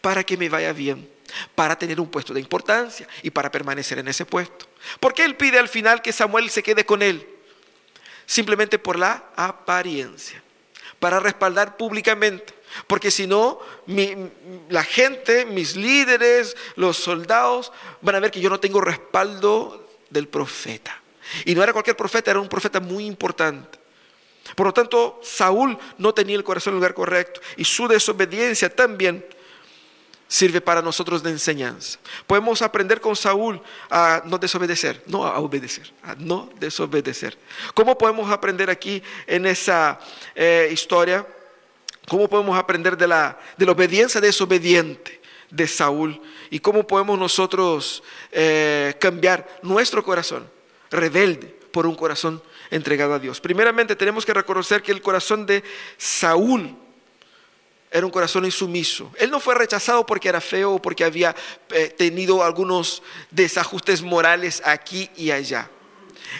para 0.02 0.24
que 0.24 0.38
me 0.38 0.50
vaya 0.50 0.74
bien, 0.74 1.10
para 1.56 1.78
tener 1.78 2.00
un 2.00 2.10
puesto 2.10 2.34
de 2.34 2.40
importancia 2.40 3.08
y 3.24 3.30
para 3.30 3.52
permanecer 3.52 4.00
en 4.00 4.08
ese 4.08 4.26
puesto. 4.26 4.68
¿Por 5.00 5.14
qué 5.14 5.26
él 5.26 5.36
pide 5.36 5.60
al 5.60 5.70
final 5.70 6.02
que 6.02 6.14
Samuel 6.14 6.50
se 6.50 6.64
quede 6.64 6.86
con 6.86 7.02
él? 7.02 7.28
Simplemente 8.26 8.80
por 8.80 8.98
la 8.98 9.32
apariencia, 9.36 10.42
para 11.00 11.20
respaldar 11.20 11.78
públicamente. 11.78 12.54
Porque 12.86 13.10
si 13.10 13.26
no, 13.26 13.60
la 14.70 14.84
gente, 14.84 15.46
mis 15.46 15.76
líderes, 15.76 16.56
los 16.76 16.98
soldados, 16.98 17.72
van 18.02 18.16
a 18.16 18.20
ver 18.20 18.32
que 18.32 18.40
yo 18.40 18.50
no 18.50 18.60
tengo 18.60 18.80
respaldo 18.80 19.90
del 20.10 20.28
profeta. 20.28 21.02
Y 21.46 21.56
no 21.56 21.64
era 21.64 21.74
cualquier 21.74 21.98
profeta, 21.98 22.32
era 22.32 22.40
un 22.40 22.50
profeta 22.50 22.80
muy 22.80 23.06
importante. 23.06 23.80
Por 24.56 24.68
lo 24.68 24.74
tanto, 24.74 25.20
Saúl 25.24 25.78
no 25.98 26.14
tenía 26.14 26.36
el 26.36 26.44
corazón 26.44 26.72
en 26.72 26.76
el 26.76 26.80
lugar 26.80 26.94
correcto 26.94 27.42
y 27.58 27.66
su 27.66 27.88
desobediencia 27.88 28.74
también 28.74 29.26
sirve 30.30 30.62
para 30.62 30.82
nosotros 30.82 31.22
de 31.24 31.32
enseñanza. 31.32 32.00
Podemos 32.26 32.62
aprender 32.62 33.02
con 33.02 33.16
Saúl 33.16 33.62
a 33.90 34.22
no 34.26 34.38
desobedecer, 34.38 35.04
no 35.08 35.26
a 35.26 35.40
obedecer, 35.40 35.92
a 36.04 36.16
no 36.16 36.50
desobedecer. 36.60 37.38
¿Cómo 37.74 37.98
podemos 37.98 38.32
aprender 38.32 38.70
aquí 38.70 39.04
en 39.26 39.48
esa 39.48 40.00
eh, 40.36 40.70
historia? 40.72 41.28
¿Cómo 42.08 42.30
podemos 42.30 42.58
aprender 42.58 42.96
de 42.96 43.08
la, 43.08 43.38
de 43.58 43.66
la 43.66 43.72
obediencia 43.72 44.22
desobediente 44.22 45.20
de 45.50 45.68
Saúl 45.68 46.22
y 46.52 46.60
cómo 46.60 46.86
podemos 46.86 47.18
nosotros 47.18 48.04
eh, 48.32 48.96
cambiar 49.00 49.60
nuestro 49.64 50.04
corazón 50.04 50.48
rebelde 50.92 51.60
por 51.72 51.88
un 51.88 51.96
corazón 51.96 52.42
entregado 52.72 53.16
a 53.16 53.20
Dios. 53.20 53.42
Primeramente 53.42 53.96
tenemos 53.96 54.26
que 54.26 54.34
reconocer 54.34 54.84
que 54.84 54.92
el 54.92 55.02
corazón 55.02 55.46
de 55.46 55.64
Saúl 55.98 56.76
era 57.92 58.06
un 58.06 58.12
corazón 58.12 58.46
insumiso. 58.46 59.12
Él 59.18 59.32
no 59.32 59.40
fue 59.40 59.56
rechazado 59.56 60.06
porque 60.06 60.30
era 60.30 60.42
feo 60.42 60.74
o 60.74 60.82
porque 60.82 61.04
había 61.04 61.36
eh, 61.70 61.88
tenido 61.90 62.44
algunos 62.44 63.02
desajustes 63.32 64.02
morales 64.02 64.62
aquí 64.64 65.10
y 65.16 65.32
allá. 65.32 65.70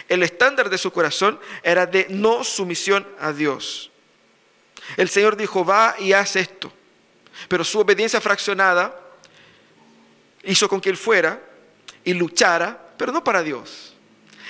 El 0.08 0.22
estándar 0.22 0.70
de 0.70 0.78
su 0.78 0.92
corazón 0.92 1.40
era 1.62 1.86
de 1.86 2.06
no 2.08 2.44
sumisión 2.44 3.06
a 3.18 3.32
Dios. 3.32 3.90
El 4.96 5.08
Señor 5.08 5.36
dijo, 5.36 5.64
va 5.64 5.96
y 5.98 6.12
haz 6.12 6.36
esto. 6.36 6.72
Pero 7.48 7.64
su 7.64 7.80
obediencia 7.80 8.20
fraccionada 8.20 8.98
hizo 10.44 10.68
con 10.68 10.80
que 10.80 10.90
él 10.90 10.96
fuera 10.96 11.40
y 12.04 12.14
luchara, 12.14 12.92
pero 12.96 13.12
no 13.12 13.24
para 13.24 13.42
Dios. 13.42 13.94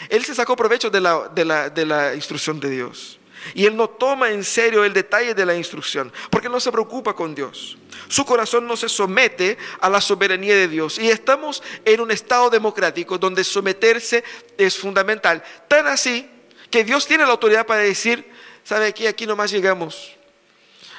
Él 0.09 0.25
se 0.25 0.35
sacó 0.35 0.57
provecho 0.57 0.91
de 0.91 1.01
la, 1.01 1.29
de 1.29 1.87
la 1.87 2.15
instrucción 2.15 2.61
de 2.61 2.71
Dios. 2.71 3.20
Y 3.55 3.67
él 3.67 3.77
no 3.77 3.89
toma 3.89 4.31
en 4.31 4.45
serio 4.45 4.85
el 4.85 4.93
detalle 4.93 5.35
de 5.35 5.47
la 5.47 5.55
instrucción, 5.55 6.13
porque 6.31 6.49
no 6.49 6.61
se 6.61 6.71
preocupa 6.71 7.15
con 7.15 7.35
Dios. 7.35 7.77
Su 8.09 8.25
corazón 8.25 8.67
no 8.67 8.77
se 8.77 8.89
somete 8.89 9.57
a 9.81 9.89
la 9.89 10.01
soberanía 10.01 10.55
de 10.55 10.69
Dios. 10.69 10.99
Y 10.99 11.11
estamos 11.11 11.63
en 11.85 12.01
un 12.01 12.11
estado 12.11 12.51
democrático 12.51 13.19
donde 13.19 13.45
someterse 13.45 14.25
es 14.59 14.77
fundamental. 14.77 15.43
Tan 15.69 15.87
así 15.87 16.29
que 16.71 16.85
Dios 16.85 17.07
tiene 17.07 17.25
la 17.25 17.31
autoridad 17.31 17.67
para 17.67 17.81
decir, 17.81 18.31
¿sabe 18.65 18.93
qué? 18.93 19.09
Aquí 19.09 19.27
nomás 19.27 19.51
llegamos. 19.51 20.13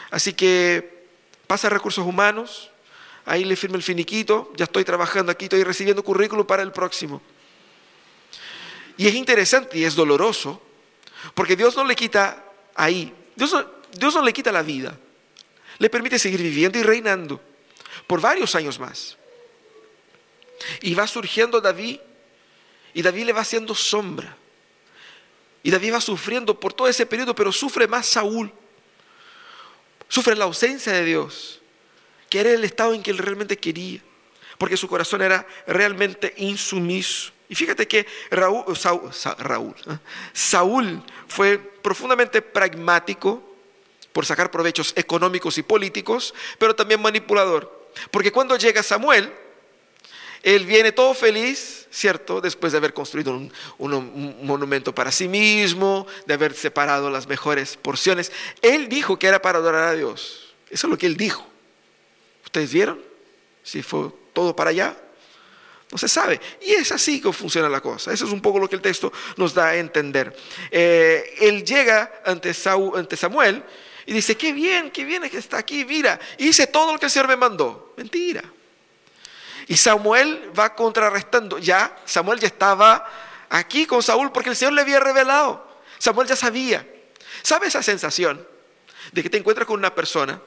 Así 0.09 0.33
que 0.33 1.05
pasa 1.47 1.69
recursos 1.69 2.05
humanos, 2.05 2.69
ahí 3.25 3.43
le 3.45 3.55
firma 3.55 3.77
el 3.77 3.83
finiquito, 3.83 4.51
ya 4.55 4.65
estoy 4.65 4.83
trabajando 4.83 5.31
aquí, 5.31 5.45
estoy 5.45 5.63
recibiendo 5.63 6.03
currículum 6.03 6.45
para 6.45 6.63
el 6.63 6.71
próximo. 6.71 7.21
Y 8.97 9.07
es 9.07 9.15
interesante 9.15 9.77
y 9.77 9.85
es 9.85 9.95
doloroso 9.95 10.61
porque 11.33 11.55
Dios 11.55 11.75
no 11.75 11.83
le 11.83 11.95
quita 11.95 12.43
ahí, 12.75 13.13
Dios 13.35 13.53
no, 13.53 14.21
le 14.21 14.33
quita 14.33 14.51
la 14.51 14.61
vida, 14.61 14.97
le 15.77 15.89
permite 15.89 16.19
seguir 16.19 16.41
viviendo 16.41 16.77
y 16.77 16.83
reinando 16.83 17.41
por 18.07 18.21
varios 18.21 18.55
años 18.55 18.79
más. 18.79 19.17
Y 20.81 20.93
va 20.93 21.07
surgiendo 21.07 21.59
David, 21.59 21.99
y 22.93 23.01
David 23.01 23.25
le 23.25 23.33
va 23.33 23.41
haciendo 23.41 23.73
sombra. 23.73 24.37
Y 25.63 25.71
David 25.71 25.93
va 25.93 26.01
sufriendo 26.01 26.59
por 26.59 26.73
todo 26.73 26.87
ese 26.87 27.05
periodo, 27.05 27.35
pero 27.35 27.51
sufre 27.51 27.87
más 27.87 28.05
Saúl. 28.05 28.51
Sufre 30.07 30.35
la 30.35 30.45
ausencia 30.45 30.91
de 30.91 31.05
Dios, 31.05 31.61
que 32.29 32.41
era 32.41 32.51
el 32.51 32.63
estado 32.63 32.93
en 32.93 33.01
que 33.01 33.11
él 33.11 33.17
realmente 33.17 33.57
quería, 33.57 34.01
porque 34.57 34.77
su 34.77 34.87
corazón 34.87 35.21
era 35.21 35.47
realmente 35.67 36.33
insumiso. 36.37 37.31
Y 37.51 37.55
fíjate 37.55 37.85
que 37.85 38.07
Raúl, 38.29 38.63
¿eh? 38.65 39.97
Saúl 40.31 41.03
fue 41.27 41.57
profundamente 41.57 42.41
pragmático 42.41 43.43
por 44.13 44.25
sacar 44.25 44.49
provechos 44.49 44.93
económicos 44.95 45.57
y 45.57 45.61
políticos, 45.61 46.33
pero 46.57 46.73
también 46.73 47.01
manipulador. 47.01 47.89
Porque 48.09 48.31
cuando 48.31 48.55
llega 48.55 48.81
Samuel, 48.81 49.33
él 50.43 50.65
viene 50.65 50.93
todo 50.93 51.13
feliz, 51.13 51.87
¿cierto? 51.91 52.39
Después 52.39 52.71
de 52.71 52.77
haber 52.77 52.93
construido 52.93 53.33
un, 53.33 53.51
un, 53.79 54.45
monumento 54.45 54.95
para 54.95 55.11
sí 55.11 55.27
mismo, 55.27 56.07
de 56.25 56.35
haber 56.35 56.53
separado 56.53 57.09
las 57.09 57.27
mejores 57.27 57.75
porciones. 57.75 58.31
Él 58.61 58.87
dijo 58.87 59.19
que 59.19 59.27
era 59.27 59.41
para 59.41 59.57
adorar 59.57 59.89
a 59.89 59.93
Dios. 59.93 60.53
Eso 60.69 60.87
es 60.87 60.91
lo 60.91 60.97
que 60.97 61.05
él 61.05 61.17
dijo. 61.17 61.45
¿Ustedes 62.45 62.71
vieron? 62.71 63.01
Si 63.61 63.83
fue 63.83 64.09
todo 64.31 64.55
para 64.55 64.69
allá. 64.69 64.95
No 65.91 65.97
se 65.97 66.07
sabe. 66.07 66.39
Y 66.61 66.71
es 66.71 66.91
así 66.91 67.21
que 67.21 67.33
funciona 67.33 67.67
la 67.67 67.81
cosa. 67.81 68.13
Eso 68.13 68.25
es 68.25 68.31
un 68.31 68.41
poco 68.41 68.59
lo 68.59 68.69
que 68.69 68.75
el 68.75 68.81
texto 68.81 69.11
nos 69.35 69.53
da 69.53 69.67
a 69.67 69.75
entender. 69.75 70.35
Eh, 70.71 71.35
él 71.41 71.65
llega 71.65 72.21
ante, 72.25 72.53
Samuel 72.53 73.63
y 74.05 74.13
dice, 74.13 74.37
qué 74.37 74.53
bien, 74.53 74.89
qué 74.91 75.03
bien 75.03 75.29
que 75.29 75.37
está 75.37 75.57
aquí, 75.57 75.83
mira, 75.83 76.19
hice 76.37 76.67
todo 76.67 76.93
lo 76.93 76.99
que 76.99 77.05
el 77.05 77.11
Señor 77.11 77.27
me 77.27 77.35
mandó. 77.35 77.93
Mentira. 77.97 78.41
Y 79.67 79.75
Samuel 79.75 80.51
va 80.57 80.75
contrarrestando. 80.75 81.57
Ya, 81.57 81.97
Samuel 82.05 82.39
ya 82.39 82.47
estaba 82.47 83.05
aquí 83.49 83.85
con 83.85 84.01
Saúl 84.01 84.31
porque 84.31 84.49
el 84.49 84.55
Señor 84.55 84.73
le 84.73 84.81
había 84.81 84.99
revelado. 85.01 85.81
Samuel 85.97 86.27
ya 86.27 86.37
sabía. 86.37 86.87
¿Sabe 87.41 87.67
esa 87.67 87.83
sensación 87.83 88.47
de 89.11 89.23
que 89.23 89.29
te 89.29 89.37
encuentras 89.37 89.67
con 89.67 89.77
una 89.77 89.93
persona? 89.93 90.41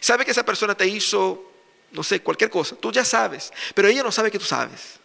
¿Sabe 0.00 0.24
que 0.24 0.32
esa 0.32 0.44
persona 0.44 0.74
te 0.74 0.86
hizo 0.86 1.52
no 1.96 2.02
sé, 2.02 2.20
cualquier 2.20 2.50
cosa, 2.50 2.76
tú 2.76 2.92
ya 2.92 3.06
sabes, 3.06 3.50
pero 3.74 3.88
ella 3.88 4.02
no 4.02 4.12
sabe 4.12 4.30
que 4.30 4.38
tú 4.38 4.44
sabes. 4.44 5.00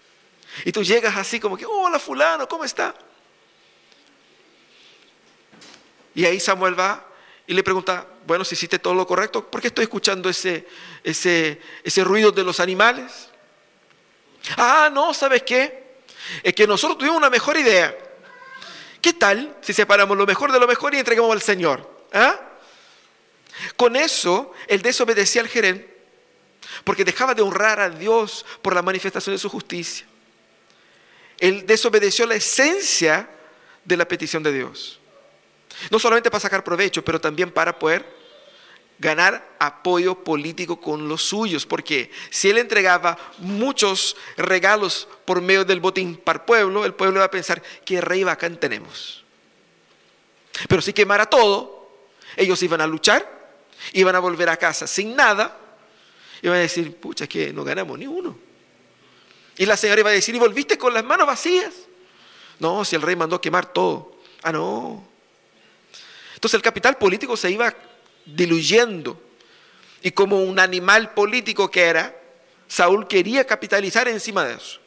Y 0.66 0.74
tú 0.74 0.84
llegas 0.84 1.16
así 1.16 1.40
como 1.40 1.56
que, 1.56 1.66
hola 1.66 1.98
fulano, 1.98 2.50
¿cómo 2.50 2.66
está? 2.66 2.94
Y 6.14 6.26
ahí 6.26 6.38
Samuel 6.42 6.78
va 6.78 7.08
y 7.48 7.54
le 7.54 7.64
pregunta, 7.64 8.06
bueno, 8.28 8.44
si 8.44 8.56
hiciste 8.56 8.78
todo 8.78 8.94
lo 8.94 9.08
correcto, 9.08 9.50
¿por 9.50 9.62
qué 9.62 9.68
estoy 9.68 9.84
escuchando 9.84 10.28
ese, 10.30 10.68
ese, 11.02 11.62
ese 11.82 12.04
ruido 12.04 12.34
de 12.34 12.44
los 12.44 12.60
animales? 12.60 13.30
Ah, 14.58 14.90
no, 14.92 15.14
¿sabes 15.14 15.44
qué? 15.44 16.02
Es 16.44 16.54
que 16.54 16.68
nosotros 16.68 16.98
tuvimos 16.98 17.18
una 17.18 17.30
mejor 17.30 17.56
idea. 17.56 17.96
¿Qué 19.02 19.14
tal 19.14 19.56
si 19.62 19.72
separamos 19.72 20.18
lo 20.18 20.26
mejor 20.26 20.52
de 20.52 20.60
lo 20.60 20.68
mejor 20.68 20.94
y 20.94 21.00
entregamos 21.00 21.32
al 21.32 21.42
Señor? 21.42 21.90
¿Ah? 22.12 22.38
Con 23.78 23.96
eso, 23.96 24.52
él 24.68 24.82
desobedecía 24.82 25.42
al 25.42 25.48
gerente 25.48 25.91
porque 26.84 27.06
dejaba 27.06 27.34
de 27.34 27.42
honrar 27.42 27.80
a 27.80 27.90
Dios 27.90 28.46
por 28.62 28.74
la 28.74 28.82
manifestación 28.82 29.36
de 29.36 29.40
su 29.40 29.50
justicia. 29.50 30.06
Él 31.40 31.66
desobedeció 31.66 32.26
la 32.26 32.36
esencia 32.36 33.30
de 33.84 33.98
la 33.98 34.08
petición 34.08 34.44
de 34.44 34.54
Dios. 34.54 35.00
No 35.90 36.00
solamente 36.00 36.30
para 36.30 36.42
sacar 36.42 36.64
provecho, 36.64 37.04
pero 37.04 37.20
también 37.20 37.52
para 37.52 37.78
poder 37.78 38.22
ganar 39.00 39.56
apoyo 39.58 40.24
político 40.24 40.80
con 40.80 41.08
los 41.10 41.24
suyos, 41.24 41.66
porque 41.66 42.12
si 42.30 42.52
él 42.52 42.60
entregaba 42.60 43.18
muchos 43.40 44.16
regalos 44.38 45.08
por 45.26 45.42
medio 45.42 45.66
del 45.66 45.80
botín 45.80 46.16
para 46.16 46.38
el 46.38 46.46
pueblo, 46.46 46.86
el 46.86 46.94
pueblo 46.94 47.18
iba 47.18 47.26
a 47.26 47.32
pensar, 47.32 47.64
qué 47.84 48.00
rey 48.00 48.24
bacán 48.24 48.58
tenemos. 48.58 49.24
Pero 50.70 50.84
si 50.84 50.94
quemara 50.94 51.26
todo, 51.26 51.90
ellos 52.36 52.62
iban 52.62 52.82
a 52.82 52.88
luchar, 52.88 53.28
iban 53.94 54.16
a 54.16 54.20
volver 54.20 54.50
a 54.50 54.58
casa 54.58 54.86
sin 54.86 55.16
nada, 55.16 55.58
y 56.42 56.48
va 56.48 56.56
a 56.56 56.60
decir, 56.60 56.96
pucha, 56.96 57.28
que 57.28 57.54
no 57.54 57.64
ganamos 57.64 57.98
ni 58.00 58.08
uno. 58.08 58.38
Y 59.58 59.66
la 59.66 59.78
señora 59.78 60.02
iba 60.02 60.10
a 60.10 60.14
decir, 60.14 60.34
¿y 60.34 60.40
volviste 60.40 60.78
con 60.78 60.94
las 60.94 61.04
manos 61.04 61.28
vacías? 61.28 61.74
No, 62.60 62.84
si 62.84 62.96
el 62.96 63.02
rey 63.02 63.16
mandó 63.16 63.40
quemar 63.40 63.72
todo. 63.72 64.16
Ah, 64.42 64.52
no. 64.52 65.04
Entonces 66.34 66.56
el 66.56 66.62
capital 66.62 66.98
político 66.98 67.38
se 67.38 67.52
iba 67.52 67.74
diluyendo. 68.26 69.22
Y 70.02 70.12
como 70.12 70.42
un 70.44 70.60
animal 70.60 71.14
político 71.14 71.70
que 71.70 71.84
era, 71.84 72.16
Saúl 72.68 73.08
quería 73.08 73.46
capitalizar 73.46 74.08
encima 74.08 74.46
de 74.46 74.56
eso. 74.56 74.80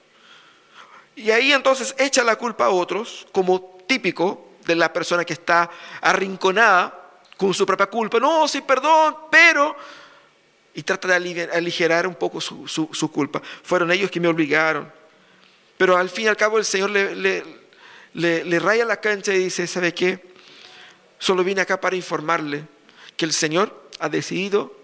Y 1.15 1.31
ahí 1.31 1.53
entonces 1.53 1.95
echa 1.99 2.25
la 2.25 2.37
culpa 2.37 2.67
a 2.67 2.71
otros, 2.71 3.27
como 3.31 3.79
típico 3.87 4.49
de 4.67 4.75
la 4.75 4.93
persona 4.93 5.25
que 5.25 5.35
está 5.35 5.71
arrinconada 6.01 7.13
con 7.37 7.55
su 7.55 7.65
propia 7.65 7.87
culpa. 7.87 8.19
No, 8.19 8.49
sí, 8.49 8.61
perdón, 8.63 9.17
pero 9.31 9.77
y 10.75 10.83
trata 10.83 11.09
de 11.09 11.49
aligerar 11.53 12.07
un 12.07 12.17
poco 12.17 12.41
su, 12.41 13.11
culpa. 13.13 13.41
Fueron 13.63 13.93
ellos 13.93 14.11
que 14.11 14.19
me 14.19 14.27
obligaron. 14.27 14.93
Pero 15.79 15.97
al 15.97 16.11
fin 16.11 16.25
y 16.25 16.29
al 16.29 16.37
cabo 16.37 16.59
el 16.59 16.65
Señor 16.65 16.91
le, 16.91 17.45
le, 18.13 18.59
raya 18.59 18.85
la 18.85 19.01
cancha 19.01 19.33
y 19.33 19.39
dice, 19.39 19.67
¿sabe 19.69 19.95
qué? 19.95 20.35
Solo 21.19 21.45
vine 21.45 21.61
acá 21.61 21.81
para 21.81 21.95
informarle 21.95 22.65
que 23.17 23.25
el 23.25 23.33
Señor 23.33 23.89
ha 24.01 24.09
decidido 24.09 24.77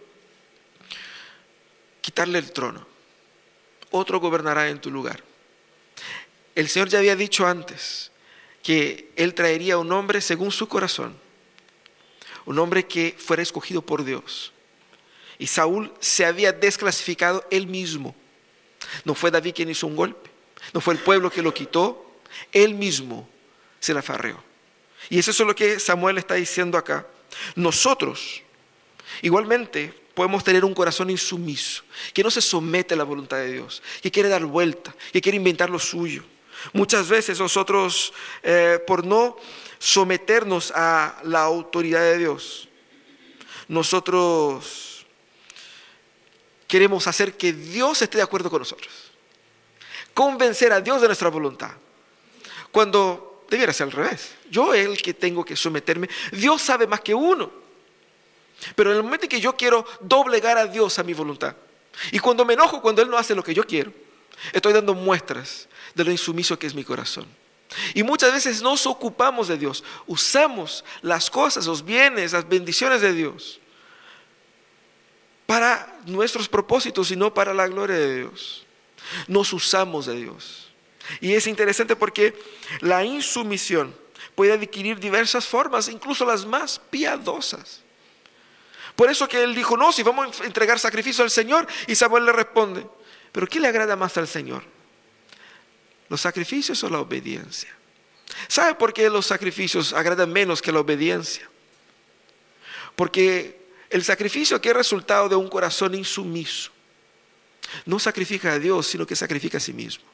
quitarle 2.00 2.38
el 2.38 2.52
trono. 2.52 2.86
Otro 3.90 4.20
gobernará 4.20 4.68
en 4.68 4.80
tu 4.80 4.92
lugar. 4.92 5.22
El 6.54 6.68
Señor 6.68 6.88
ya 6.88 7.00
había 7.00 7.16
dicho 7.16 7.46
antes 7.46 8.12
que 8.62 9.10
Él 9.16 9.34
traería 9.34 9.78
un 9.78 9.90
hombre 9.90 10.20
según 10.20 10.52
su 10.52 10.68
corazón. 10.68 11.16
Un 12.46 12.58
hombre 12.60 12.86
que 12.86 13.16
fuera 13.18 13.42
escogido 13.42 13.82
por 13.82 14.04
Dios 14.04 14.52
y 15.40 15.46
Saúl 15.46 15.90
se 16.00 16.26
había 16.26 16.52
desclasificado 16.52 17.44
él 17.50 17.66
mismo. 17.66 18.14
No 19.04 19.14
fue 19.14 19.30
David 19.30 19.54
quien 19.56 19.70
hizo 19.70 19.86
un 19.86 19.96
golpe, 19.96 20.30
no 20.74 20.82
fue 20.82 20.92
el 20.92 21.00
pueblo 21.00 21.30
que 21.30 21.40
lo 21.40 21.54
quitó, 21.54 22.12
él 22.52 22.74
mismo 22.74 23.26
se 23.80 23.94
la 23.94 24.02
farreó. 24.02 24.40
Y 25.08 25.18
eso 25.18 25.30
es 25.30 25.38
lo 25.40 25.54
que 25.54 25.80
Samuel 25.80 26.18
está 26.18 26.34
diciendo 26.34 26.76
acá. 26.76 27.06
Nosotros, 27.54 28.42
igualmente, 29.22 29.94
podemos 30.12 30.44
tener 30.44 30.62
un 30.62 30.74
corazón 30.74 31.08
insumiso, 31.08 31.84
que 32.12 32.22
no 32.22 32.30
se 32.30 32.42
somete 32.42 32.92
a 32.92 32.98
la 32.98 33.04
voluntad 33.04 33.38
de 33.38 33.52
Dios, 33.52 33.82
que 34.02 34.10
quiere 34.10 34.28
dar 34.28 34.44
vuelta, 34.44 34.94
que 35.10 35.22
quiere 35.22 35.36
inventar 35.36 35.70
lo 35.70 35.78
suyo. 35.78 36.22
Muchas 36.74 37.08
veces 37.08 37.40
nosotros, 37.40 38.12
eh, 38.42 38.78
por 38.86 39.06
no 39.06 39.38
someternos 39.78 40.70
a 40.76 41.18
la 41.24 41.40
autoridad 41.40 42.02
de 42.02 42.18
Dios, 42.18 42.68
nosotros 43.68 44.89
queremos 46.70 47.08
hacer 47.08 47.36
que 47.36 47.52
Dios 47.52 48.00
esté 48.00 48.18
de 48.18 48.22
acuerdo 48.22 48.48
con 48.48 48.60
nosotros. 48.60 48.88
Convencer 50.14 50.72
a 50.72 50.80
Dios 50.80 51.00
de 51.00 51.08
nuestra 51.08 51.28
voluntad. 51.28 51.72
Cuando 52.70 53.44
debiera 53.50 53.72
ser 53.72 53.86
al 53.86 53.92
revés. 53.92 54.36
Yo 54.48 54.72
es 54.72 54.86
el 54.86 55.02
que 55.02 55.12
tengo 55.12 55.44
que 55.44 55.56
someterme. 55.56 56.08
Dios 56.30 56.62
sabe 56.62 56.86
más 56.86 57.00
que 57.00 57.12
uno. 57.12 57.50
Pero 58.76 58.92
en 58.92 58.98
el 58.98 59.02
momento 59.02 59.24
en 59.24 59.30
que 59.30 59.40
yo 59.40 59.56
quiero 59.56 59.84
doblegar 59.98 60.58
a 60.58 60.66
Dios 60.66 60.96
a 61.00 61.02
mi 61.02 61.12
voluntad, 61.12 61.56
y 62.12 62.20
cuando 62.20 62.44
me 62.44 62.54
enojo 62.54 62.80
cuando 62.80 63.02
Él 63.02 63.10
no 63.10 63.18
hace 63.18 63.34
lo 63.34 63.42
que 63.42 63.52
yo 63.52 63.66
quiero, 63.66 63.92
estoy 64.52 64.72
dando 64.72 64.94
muestras 64.94 65.68
de 65.96 66.04
lo 66.04 66.12
insumiso 66.12 66.56
que 66.56 66.68
es 66.68 66.74
mi 66.74 66.84
corazón. 66.84 67.26
Y 67.94 68.04
muchas 68.04 68.32
veces 68.32 68.62
nos 68.62 68.86
ocupamos 68.86 69.48
de 69.48 69.58
Dios, 69.58 69.82
usamos 70.06 70.84
las 71.02 71.30
cosas, 71.30 71.66
los 71.66 71.84
bienes, 71.84 72.32
las 72.32 72.48
bendiciones 72.48 73.00
de 73.00 73.12
Dios 73.12 73.60
para 75.50 75.98
nuestros 76.06 76.48
propósitos 76.48 77.10
y 77.10 77.16
no 77.16 77.34
para 77.34 77.52
la 77.52 77.66
gloria 77.66 77.96
de 77.96 78.18
Dios. 78.18 78.64
Nos 79.26 79.52
usamos 79.52 80.06
de 80.06 80.14
Dios. 80.14 80.68
Y 81.20 81.34
es 81.34 81.48
interesante 81.48 81.96
porque 81.96 82.40
la 82.78 83.04
insumisión 83.04 83.92
puede 84.36 84.52
adquirir 84.52 85.00
diversas 85.00 85.48
formas, 85.48 85.88
incluso 85.88 86.24
las 86.24 86.46
más 86.46 86.78
piadosas. 86.78 87.82
Por 88.94 89.10
eso 89.10 89.26
que 89.26 89.42
él 89.42 89.52
dijo, 89.52 89.76
no, 89.76 89.90
si 89.90 90.04
vamos 90.04 90.40
a 90.40 90.44
entregar 90.44 90.78
sacrificio 90.78 91.24
al 91.24 91.32
Señor, 91.32 91.66
y 91.88 91.96
Samuel 91.96 92.26
le 92.26 92.32
responde, 92.32 92.86
pero 93.32 93.48
¿qué 93.48 93.58
le 93.58 93.66
agrada 93.66 93.96
más 93.96 94.16
al 94.18 94.28
Señor? 94.28 94.62
¿Los 96.08 96.20
sacrificios 96.20 96.84
o 96.84 96.88
la 96.88 97.00
obediencia? 97.00 97.76
¿Sabe 98.46 98.76
por 98.76 98.92
qué 98.92 99.10
los 99.10 99.26
sacrificios 99.26 99.94
agradan 99.94 100.32
menos 100.32 100.62
que 100.62 100.70
la 100.70 100.78
obediencia? 100.78 101.50
Porque 102.94 103.59
el 103.90 104.04
sacrificio 104.04 104.56
aquí 104.56 104.68
es 104.68 104.74
resultado 104.74 105.28
de 105.28 105.34
un 105.34 105.48
corazón 105.48 105.96
insumiso. 105.96 106.70
No 107.84 107.98
sacrifica 107.98 108.52
a 108.52 108.58
Dios, 108.58 108.86
sino 108.86 109.04
que 109.04 109.16
sacrifica 109.16 109.58
a 109.58 109.60
sí 109.60 109.72
mismo. 109.72 110.04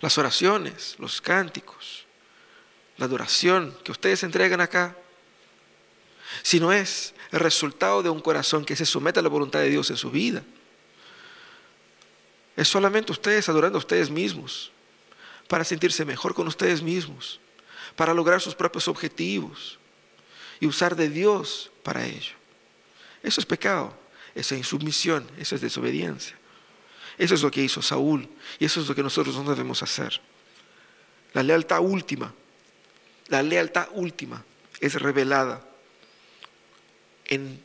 Las 0.00 0.16
oraciones, 0.16 0.96
los 0.98 1.20
cánticos, 1.20 2.06
la 2.96 3.04
adoración 3.04 3.76
que 3.84 3.92
ustedes 3.92 4.22
entregan 4.22 4.62
acá, 4.62 4.96
si 6.42 6.58
no 6.58 6.72
es 6.72 7.14
el 7.30 7.40
resultado 7.40 8.02
de 8.02 8.08
un 8.08 8.20
corazón 8.20 8.64
que 8.64 8.74
se 8.76 8.86
somete 8.86 9.20
a 9.20 9.22
la 9.22 9.28
voluntad 9.28 9.60
de 9.60 9.70
Dios 9.70 9.90
en 9.90 9.96
su 9.96 10.10
vida. 10.10 10.42
Es 12.56 12.68
solamente 12.68 13.12
ustedes 13.12 13.48
adorando 13.48 13.76
a 13.76 13.80
ustedes 13.80 14.08
mismos, 14.08 14.72
para 15.48 15.64
sentirse 15.64 16.04
mejor 16.04 16.34
con 16.34 16.48
ustedes 16.48 16.82
mismos, 16.82 17.40
para 17.94 18.14
lograr 18.14 18.40
sus 18.40 18.54
propios 18.54 18.88
objetivos 18.88 19.78
y 20.60 20.66
usar 20.66 20.96
de 20.96 21.08
Dios 21.08 21.70
para 21.82 22.04
ello. 22.04 22.34
Eso 23.22 23.40
es 23.40 23.46
pecado, 23.46 23.96
esa 24.34 24.56
insumisión, 24.56 25.28
esa 25.38 25.56
es 25.56 25.60
desobediencia. 25.60 26.36
Eso 27.18 27.34
es 27.34 27.42
lo 27.42 27.50
que 27.50 27.62
hizo 27.62 27.80
Saúl 27.82 28.28
y 28.58 28.64
eso 28.64 28.80
es 28.80 28.88
lo 28.88 28.94
que 28.94 29.02
nosotros 29.02 29.34
no 29.36 29.50
debemos 29.50 29.82
hacer. 29.82 30.20
La 31.32 31.42
lealtad 31.42 31.80
última, 31.80 32.34
la 33.28 33.42
lealtad 33.42 33.88
última 33.92 34.44
es 34.80 34.94
revelada 34.94 35.66
en 37.26 37.64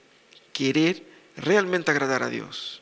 querer 0.54 1.06
realmente 1.38 1.92
agradar 1.92 2.24
a 2.24 2.30
Dios, 2.30 2.82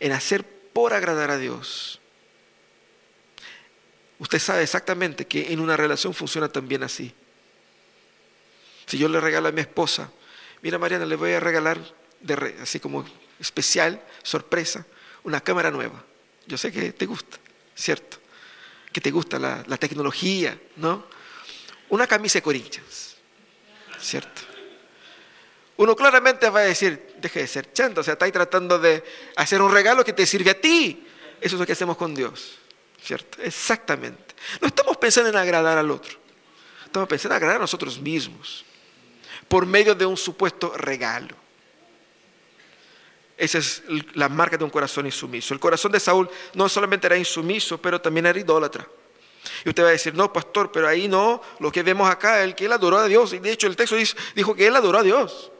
en 0.00 0.12
hacer 0.12 0.44
por 0.72 0.94
agradar 0.94 1.30
a 1.30 1.38
Dios. 1.38 2.00
Usted 4.18 4.38
sabe 4.38 4.62
exactamente 4.62 5.26
que 5.26 5.52
en 5.52 5.60
una 5.60 5.76
relación 5.76 6.14
funciona 6.14 6.48
también 6.48 6.82
así. 6.82 7.12
Si 8.92 8.98
yo 8.98 9.08
le 9.08 9.22
regalo 9.22 9.48
a 9.48 9.52
mi 9.52 9.62
esposa, 9.62 10.10
mira 10.60 10.78
Mariana, 10.78 11.06
le 11.06 11.16
voy 11.16 11.32
a 11.32 11.40
regalar 11.40 11.80
así 12.60 12.78
como 12.78 13.06
especial, 13.40 14.02
sorpresa, 14.22 14.84
una 15.22 15.40
cámara 15.40 15.70
nueva. 15.70 16.04
Yo 16.46 16.58
sé 16.58 16.70
que 16.70 16.92
te 16.92 17.06
gusta, 17.06 17.38
¿cierto? 17.74 18.18
Que 18.92 19.00
te 19.00 19.10
gusta 19.10 19.38
la, 19.38 19.78
tecnología, 19.78 20.60
¿no? 20.76 21.06
Una 21.88 22.06
camisa 22.06 22.34
de 22.34 22.42
Corinthians, 22.42 23.16
¿cierto? 23.98 24.42
uno 25.78 25.96
claramente 25.96 26.50
va 26.50 26.60
a 26.60 26.64
decir, 26.64 27.14
deje 27.16 27.40
de 27.40 27.46
ser 27.46 27.72
chanta, 27.72 28.02
o 28.02 28.04
sea, 28.04 28.12
está 28.12 28.26
ahí 28.26 28.32
tratando 28.32 28.78
de 28.78 29.02
hacer 29.36 29.62
un 29.62 29.72
regalo 29.72 30.04
que 30.04 30.12
te 30.12 30.26
sirve 30.26 30.50
a 30.50 30.60
ti. 30.60 31.06
Eso 31.40 31.56
es 31.56 31.60
lo 31.60 31.64
que 31.64 31.72
hacemos 31.72 31.96
con 31.96 32.14
Dios, 32.14 32.58
¿cierto? 33.02 33.40
Exactamente. 33.40 34.34
No 34.60 34.68
estamos 34.68 34.98
pensando 34.98 35.30
en 35.30 35.36
agradar 35.36 35.78
al 35.78 35.90
otro, 35.90 36.18
estamos 36.84 37.08
pensando 37.08 37.34
en 37.34 37.36
agradar 37.38 37.56
a 37.56 37.60
nosotros 37.60 37.98
mismos, 37.98 38.66
por 39.48 39.66
medio 39.66 39.94
de 39.94 40.06
un 40.06 40.16
supuesto 40.16 40.72
regalo. 40.76 41.36
Esa 43.36 43.58
es 43.58 43.82
la 44.14 44.28
marca 44.28 44.56
de 44.56 44.64
un 44.64 44.70
corazón 44.70 45.06
insumiso. 45.06 45.52
El 45.54 45.60
corazón 45.60 45.92
de 45.92 46.00
Saúl 46.00 46.28
no 46.54 46.68
solamente 46.68 47.06
era 47.06 47.16
insumiso, 47.16 47.80
pero 47.80 48.00
también 48.00 48.26
era 48.26 48.38
idólatra. 48.38 48.86
Y 49.64 49.68
usted 49.68 49.82
va 49.82 49.88
a 49.88 49.92
decir, 49.92 50.14
no, 50.14 50.32
pastor, 50.32 50.70
pero 50.70 50.88
ahí 50.88 51.08
no, 51.08 51.42
lo 51.58 51.72
que 51.72 51.82
vemos 51.82 52.08
acá 52.08 52.44
es 52.44 52.54
que 52.54 52.66
él 52.66 52.72
adoró 52.72 52.98
a 52.98 53.06
Dios. 53.06 53.32
Y 53.32 53.38
de 53.38 53.52
hecho 53.52 53.66
el 53.66 53.76
texto 53.76 53.96
dijo 54.34 54.54
que 54.54 54.66
él 54.66 54.76
adoró 54.76 54.98
a 54.98 55.02
Dios. 55.02 55.51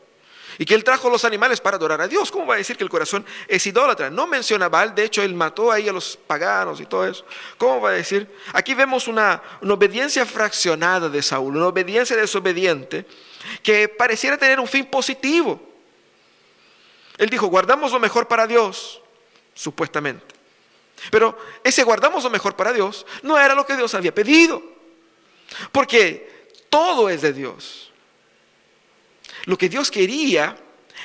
Y 0.59 0.65
que 0.65 0.75
él 0.75 0.85
trajo 0.85 1.09
los 1.09 1.25
animales 1.25 1.61
para 1.61 1.77
adorar 1.77 2.01
a 2.01 2.09
Dios. 2.09 2.31
¿Cómo 2.31 2.47
va 2.47 2.55
a 2.55 2.59
decir 2.59 2.77
que 2.77 2.85
el 2.85 2.91
corazón 2.91 3.25
es 3.49 3.67
idólatra? 3.67 4.11
No 4.11 4.27
menciona 4.27 4.67
a 4.67 4.69
Baal, 4.69 4.95
de 4.95 5.05
hecho 5.05 5.23
él 5.23 5.35
mató 5.35 5.73
ahí 5.73 5.89
a 5.89 5.93
los 5.93 6.17
paganos 6.17 6.81
y 6.81 6.87
todo 6.87 7.07
eso. 7.07 7.25
¿Cómo 7.59 7.81
va 7.81 7.91
a 7.91 7.93
decir? 7.93 8.29
Aquí 8.53 8.75
vemos 8.75 9.09
una, 9.09 9.43
una 9.61 9.75
obediencia 9.75 10.27
fraccionada 10.27 11.09
de 11.09 11.23
Saúl, 11.23 11.57
una 11.57 11.69
obediencia 11.69 12.17
desobediente 12.17 13.07
que 13.63 13.89
pareciera 13.89 14.37
tener 14.37 14.61
un 14.61 14.69
fin 14.69 14.87
positivo. 14.87 15.61
Él 17.19 17.29
dijo, 17.29 17.47
guardamos 17.47 17.93
lo 17.93 18.01
mejor 18.01 18.27
para 18.29 18.47
Dios, 18.47 19.01
supuestamente. 19.55 20.35
Pero 21.11 21.37
ese 21.65 21.83
guardamos 21.83 22.25
lo 22.25 22.31
mejor 22.31 22.55
para 22.57 22.73
Dios 22.73 23.07
no 23.23 23.39
era 23.39 23.55
lo 23.55 23.67
que 23.67 23.77
Dios 23.77 23.95
había 23.95 24.15
pedido. 24.15 24.63
Porque 25.71 26.53
todo 26.71 27.09
es 27.09 27.23
de 27.23 27.33
Dios. 27.33 27.92
Lo 29.45 29.59
que 29.59 29.69
Dios 29.69 29.91
quería 29.91 30.57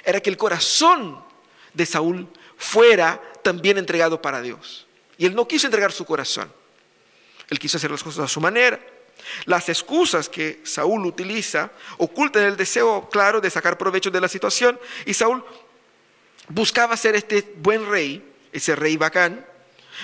era 0.04 0.22
que 0.22 0.30
el 0.30 0.38
corazón 0.38 1.24
de 1.74 1.86
Saúl 1.86 2.28
fuera 2.58 3.22
también 3.44 3.78
entregado 3.78 4.22
para 4.22 4.42
Dios. 4.42 4.88
Y 5.18 5.26
él 5.26 5.36
no 5.36 5.48
quiso 5.48 5.68
entregar 5.68 5.92
su 5.92 6.06
corazón. 6.06 6.52
Él 7.50 7.60
quiso 7.60 7.78
hacer 7.78 7.92
las 7.92 8.04
cosas 8.04 8.26
a 8.26 8.28
su 8.28 8.42
manera. 8.42 8.80
Las 9.46 9.68
excusas 9.70 10.30
que 10.30 10.62
Saúl 10.64 11.06
utiliza 11.06 11.72
ocultan 11.98 12.44
el 12.44 12.58
deseo 12.58 13.10
claro 13.10 13.42
de 13.42 13.50
sacar 13.50 13.78
provecho 13.78 14.12
de 14.12 14.22
la 14.22 14.28
situación. 14.28 14.80
Y 15.06 15.14
Saúl 15.14 15.44
buscaba 16.50 16.96
ser 16.98 17.16
este 17.16 17.54
buen 17.58 17.90
rey, 17.90 18.24
ese 18.52 18.76
rey 18.76 18.98
bacán, 18.98 19.46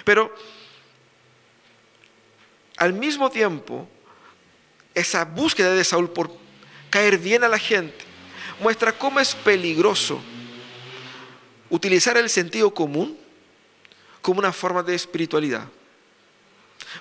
pero 0.03 0.33
al 2.77 2.93
mismo 2.93 3.29
tiempo, 3.29 3.87
esa 4.93 5.25
búsqueda 5.25 5.73
de 5.73 5.83
Saúl 5.83 6.09
por 6.09 6.35
caer 6.89 7.17
bien 7.17 7.43
a 7.43 7.49
la 7.49 7.59
gente 7.59 8.02
muestra 8.63 8.97
cómo 8.97 9.19
es 9.19 9.35
peligroso 9.35 10.21
utilizar 11.69 12.15
el 12.15 12.29
sentido 12.29 12.73
común 12.73 13.17
como 14.21 14.39
una 14.39 14.53
forma 14.53 14.81
de 14.81 14.95
espiritualidad. 14.95 15.67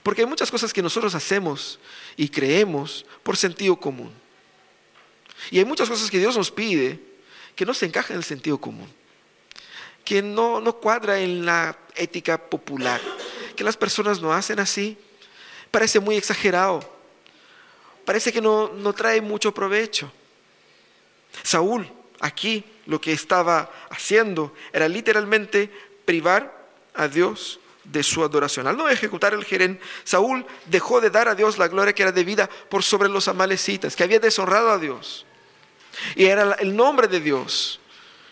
Porque 0.03 0.23
hay 0.23 0.27
muchas 0.27 0.51
cosas 0.51 0.73
que 0.73 0.83
nosotros 0.83 1.15
hacemos 1.15 1.79
y 2.17 2.29
creemos 2.29 3.07
por 3.23 3.37
sentido 3.37 3.77
común. 3.77 4.13
Y 5.51 5.59
hay 5.59 5.65
muchas 5.65 5.89
cosas 5.89 6.11
que 6.11 6.19
Dios 6.19 6.37
nos 6.37 6.51
pide 6.51 6.99
que 7.55 7.65
no 7.65 7.75
se 7.75 7.87
encajan 7.87 8.13
en 8.13 8.19
el 8.19 8.25
sentido 8.25 8.59
común, 8.59 8.93
que 10.05 10.21
no, 10.21 10.61
no 10.61 10.73
cuadra 10.79 11.21
en 11.21 11.45
la 11.47 11.79
ética 11.95 12.39
popular, 12.39 13.01
que 13.55 13.63
las 13.63 13.77
personas 13.77 14.21
no 14.21 14.33
hacen 14.33 14.59
así. 14.59 14.97
Parece 15.71 16.01
muy 16.01 16.17
exagerado, 16.17 16.81
parece 18.05 18.33
que 18.33 18.41
no, 18.41 18.69
no 18.69 18.93
trae 18.93 19.21
mucho 19.21 19.55
provecho. 19.55 20.11
Saúl 21.43 21.91
aquí 22.21 22.65
lo 22.87 23.01
que 23.01 23.13
estaba 23.13 23.71
haciendo 23.91 24.55
era 24.73 24.89
literalmente 24.89 25.71
privar 26.05 26.67
a 26.95 27.09
Dios 27.09 27.61
de 27.85 28.03
su 28.03 28.23
adoración. 28.23 28.67
Al 28.67 28.77
no 28.77 28.89
ejecutar 28.89 29.35
el 29.35 29.45
jerén, 29.45 29.81
Saúl 30.05 30.47
dejó 30.67 31.01
de 31.01 31.11
dar 31.11 31.29
a 31.29 31.35
Dios 31.35 31.59
la 31.59 31.69
gloria 31.69 31.95
que 31.95 32.03
era 32.03 32.13
debida 32.13 32.49
por 32.49 32.83
sobre 32.83 33.09
los 33.09 33.29
amalecitas, 33.29 33.97
que 33.97 34.05
había 34.05 34.21
deshonrado 34.21 34.71
a 34.71 34.79
Dios. 34.79 35.27
Y 36.15 36.27
era 36.27 36.55
el 36.55 36.75
nombre 36.75 37.09
de 37.09 37.21
Dios 37.21 37.81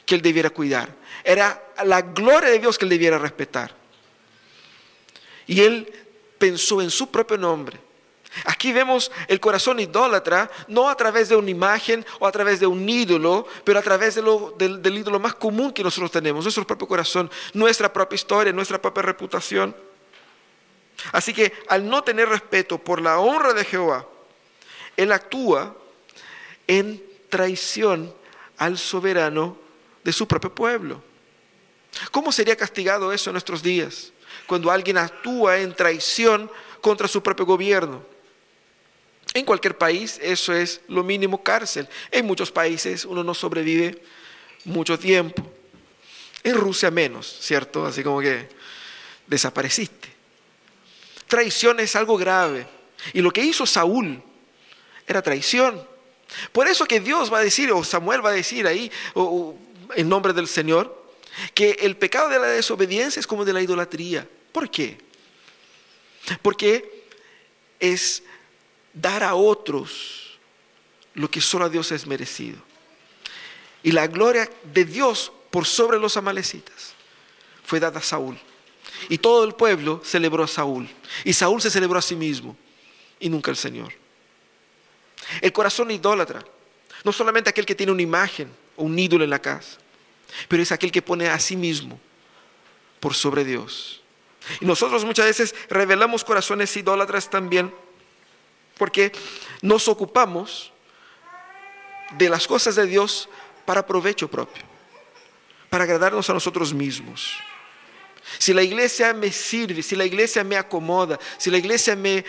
que 0.07 0.15
él 0.15 0.23
debiera 0.23 0.51
cuidar. 0.51 0.95
Era 1.25 1.63
la 1.85 2.03
gloria 2.03 2.51
de 2.51 2.59
Dios 2.59 2.79
que 2.79 2.85
él 2.85 2.91
debiera 2.91 3.19
respetar. 3.19 3.75
Y 5.47 5.61
él 5.61 5.93
pensó 6.39 6.81
en 6.81 6.91
su 6.91 7.11
propio 7.11 7.37
nombre 7.37 7.90
Aquí 8.45 8.73
vemos 8.73 9.11
el 9.27 9.41
corazón 9.41 9.81
idólatra, 9.81 10.51
no 10.69 10.89
a 10.89 10.97
través 10.97 11.29
de 11.29 11.37
una 11.37 11.51
imagen 11.51 12.07
o 12.21 12.27
a 12.27 12.33
través 12.33 12.61
de 12.61 12.67
un 12.67 12.89
ídolo, 12.89 13.47
pero 13.65 13.79
a 13.79 13.83
través 13.83 14.15
del, 14.15 14.83
del 14.83 14.99
ídolo 14.99 15.19
más 15.19 15.35
común 15.35 15.73
que 15.73 15.83
nosotros 15.83 16.13
tenemos, 16.13 16.45
nuestro 16.45 16.67
propio 16.67 16.87
corazón, 16.87 17.31
nuestra 17.55 17.93
propia 17.93 18.15
historia, 18.15 18.53
nuestra 18.53 18.81
propia 18.81 19.03
reputación. 19.03 19.75
Así 21.13 21.33
que 21.33 21.53
al 21.69 21.89
no 21.89 22.03
tener 22.03 22.29
respeto 22.29 22.79
por 22.79 23.01
la 23.01 23.19
honra 23.19 23.53
de 23.53 23.65
Jehová, 23.65 24.07
él 24.97 25.13
actúa 25.13 25.75
en 26.67 27.03
traición 27.29 28.15
al 28.59 28.79
soberano 28.79 29.57
de 30.05 30.13
su 30.13 30.29
propio 30.29 30.55
pueblo. 30.55 31.03
¿Cómo 32.11 32.31
sería 32.31 32.57
castigado 32.57 33.13
eso 33.13 33.31
en 33.31 33.35
nuestros 33.35 33.63
días? 33.63 34.13
Cuando 34.47 34.71
alguien 34.71 34.99
actúa 34.99 35.59
en 35.59 35.75
traición 35.75 36.51
contra 36.81 37.09
su 37.09 37.23
propio 37.23 37.47
gobierno. 37.47 38.10
En 39.35 39.45
cualquier 39.45 39.79
país 39.79 40.19
eso 40.23 40.53
es 40.53 40.81
lo 40.89 41.05
mínimo 41.05 41.43
cárcel. 41.43 41.89
En 42.11 42.27
muchos 42.27 42.51
países 42.51 43.05
uno 43.05 43.23
no 43.23 43.35
sobrevive 43.35 44.03
mucho 44.65 44.99
tiempo. 44.99 45.43
En 46.43 46.57
Rusia 46.57 46.91
menos, 46.91 47.39
¿cierto? 47.41 47.87
Así 47.87 48.03
como 48.03 48.21
que 48.21 48.49
desapareciste. 49.27 50.09
Traición 51.29 51.79
es 51.81 51.95
algo 51.95 52.17
grave. 52.17 52.67
Y 53.13 53.21
lo 53.21 53.31
que 53.31 53.43
hizo 53.43 53.67
Saúl 53.67 54.23
era 55.07 55.23
traición. 55.23 55.87
Por 56.53 56.67
eso 56.67 56.87
que 56.87 57.01
Dios 57.01 57.33
va 57.33 57.39
a 57.39 57.45
decir, 57.45 57.71
o 57.73 57.85
Samuel 57.85 58.25
va 58.25 58.31
a 58.31 58.35
decir 58.35 58.67
ahí, 58.67 58.91
en 59.95 60.09
nombre 60.09 60.33
del 60.33 60.49
Señor, 60.49 61.01
que 61.55 61.71
el 61.81 61.97
pecado 61.97 62.29
de 62.29 62.39
la 62.39 62.49
desobediencia 62.49 63.21
es 63.21 63.27
como 63.27 63.45
de 63.45 63.53
la 63.53 63.63
idolatría. 63.63 64.27
¿Por 64.53 64.71
qué? 64.71 64.99
Porque 66.43 67.05
es 67.79 68.23
dar 68.93 69.23
a 69.23 69.35
otros 69.35 70.39
lo 71.15 71.31
que 71.31 71.41
solo 71.41 71.65
a 71.65 71.69
Dios 71.69 71.93
es 71.93 72.07
merecido. 72.07 72.59
Y 73.83 73.93
la 73.93 74.07
gloria 74.07 74.49
de 74.73 74.85
Dios 74.85 75.33
por 75.51 75.67
sobre 75.67 75.99
los 75.99 76.17
amalecitas 76.17 76.95
fue 77.65 77.81
dada 77.81 77.99
a 78.01 78.03
Saúl. 78.03 78.39
Y 79.09 79.19
todo 79.19 79.45
el 79.45 79.55
pueblo 79.55 80.01
celebró 80.05 80.45
a 80.45 80.49
Saúl. 80.49 80.89
Y 81.25 81.33
Saúl 81.33 81.63
se 81.63 81.71
celebró 81.71 81.99
a 81.99 82.03
sí 82.03 82.17
mismo 82.17 82.57
y 83.19 83.29
nunca 83.29 83.51
al 83.51 83.57
Señor. 83.57 83.93
El 85.41 85.53
corazón 85.53 85.91
idólatra, 85.91 86.45
no 87.05 87.13
solamente 87.13 87.51
aquel 87.51 87.67
que 87.67 87.75
tiene 87.75 87.93
una 87.93 88.03
imagen 88.03 88.51
o 88.77 88.85
un 88.85 88.99
ídolo 88.99 89.25
en 89.25 89.31
la 89.31 89.41
casa, 89.41 89.79
pero 90.49 90.63
es 90.63 90.73
aquel 90.73 90.93
que 90.93 91.03
pone 91.03 91.29
a 91.29 91.39
sí 91.39 91.57
mismo 91.57 91.99
por 92.99 93.15
sobre 93.15 93.45
Dios. 93.45 94.03
Y 94.61 94.65
nosotros 94.65 95.05
muchas 95.05 95.27
veces 95.27 95.55
revelamos 95.69 96.25
corazones 96.25 96.77
idólatras 96.77 97.29
también 97.31 97.73
porque 98.81 99.13
nos 99.61 99.89
ocupamos 99.89 100.73
de 102.17 102.31
las 102.31 102.47
cosas 102.47 102.77
de 102.77 102.87
Dios 102.87 103.29
para 103.67 103.87
provecho 103.87 104.27
propio, 104.27 104.63
para 105.69 105.85
agradarnos 105.85 106.31
a 106.31 106.33
nosotros 106.33 106.73
mismos. 106.73 107.37
Si 108.39 108.55
la 108.55 108.63
iglesia 108.63 109.13
me 109.13 109.31
sirve, 109.33 109.83
si 109.83 109.97
la 109.97 110.07
iglesia 110.07 110.43
me 110.45 110.57
acomoda, 110.57 111.21
si 111.37 111.51
la 111.51 111.59
iglesia 111.59 111.95
me, 111.95 112.25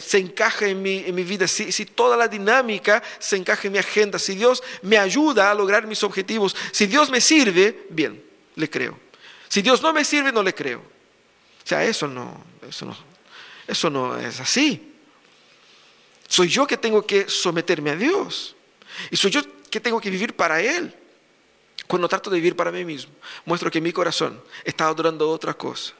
se 0.00 0.18
encaja 0.18 0.66
en 0.66 0.80
mi, 0.80 1.02
vida, 1.24 1.46
si, 1.46 1.70
si, 1.70 1.84
toda 1.84 2.16
la 2.16 2.26
dinámica 2.26 3.02
se 3.18 3.36
encaja 3.36 3.66
en 3.66 3.72
mi 3.74 3.78
agenda, 3.78 4.18
si 4.18 4.34
Dios 4.34 4.62
me 4.80 4.96
ayuda 4.96 5.50
a 5.50 5.54
lograr 5.54 5.86
mis 5.86 6.02
objetivos, 6.04 6.56
si 6.72 6.86
Dios 6.86 7.10
me 7.10 7.20
sirve, 7.20 7.84
bien, 7.90 8.24
le 8.54 8.70
creo. 8.70 8.98
Si 9.46 9.60
Dios 9.60 9.82
no 9.82 9.92
me 9.92 10.06
sirve, 10.06 10.32
no 10.32 10.42
le 10.42 10.54
creo. 10.54 10.78
O 10.78 11.66
sea, 11.66 11.84
eso 11.84 12.08
no, 12.08 12.42
eso 12.66 12.86
no, 12.86 13.13
eso 13.66 13.90
no 13.90 14.18
es 14.18 14.40
así. 14.40 14.92
Soy 16.28 16.48
yo 16.48 16.66
que 16.66 16.76
tengo 16.76 17.06
que 17.06 17.28
someterme 17.28 17.90
a 17.90 17.96
Dios. 17.96 18.56
Y 19.10 19.16
soy 19.16 19.30
yo 19.30 19.42
que 19.70 19.80
tengo 19.80 20.00
que 20.00 20.10
vivir 20.10 20.34
para 20.34 20.60
Él. 20.60 20.94
Cuando 21.86 22.08
trato 22.08 22.30
de 22.30 22.36
vivir 22.36 22.56
para 22.56 22.72
mí 22.72 22.84
mismo, 22.84 23.12
muestro 23.44 23.70
que 23.70 23.80
mi 23.80 23.92
corazón 23.92 24.42
está 24.64 24.86
adorando 24.86 25.28
otra 25.28 25.54
cosa. 25.54 25.92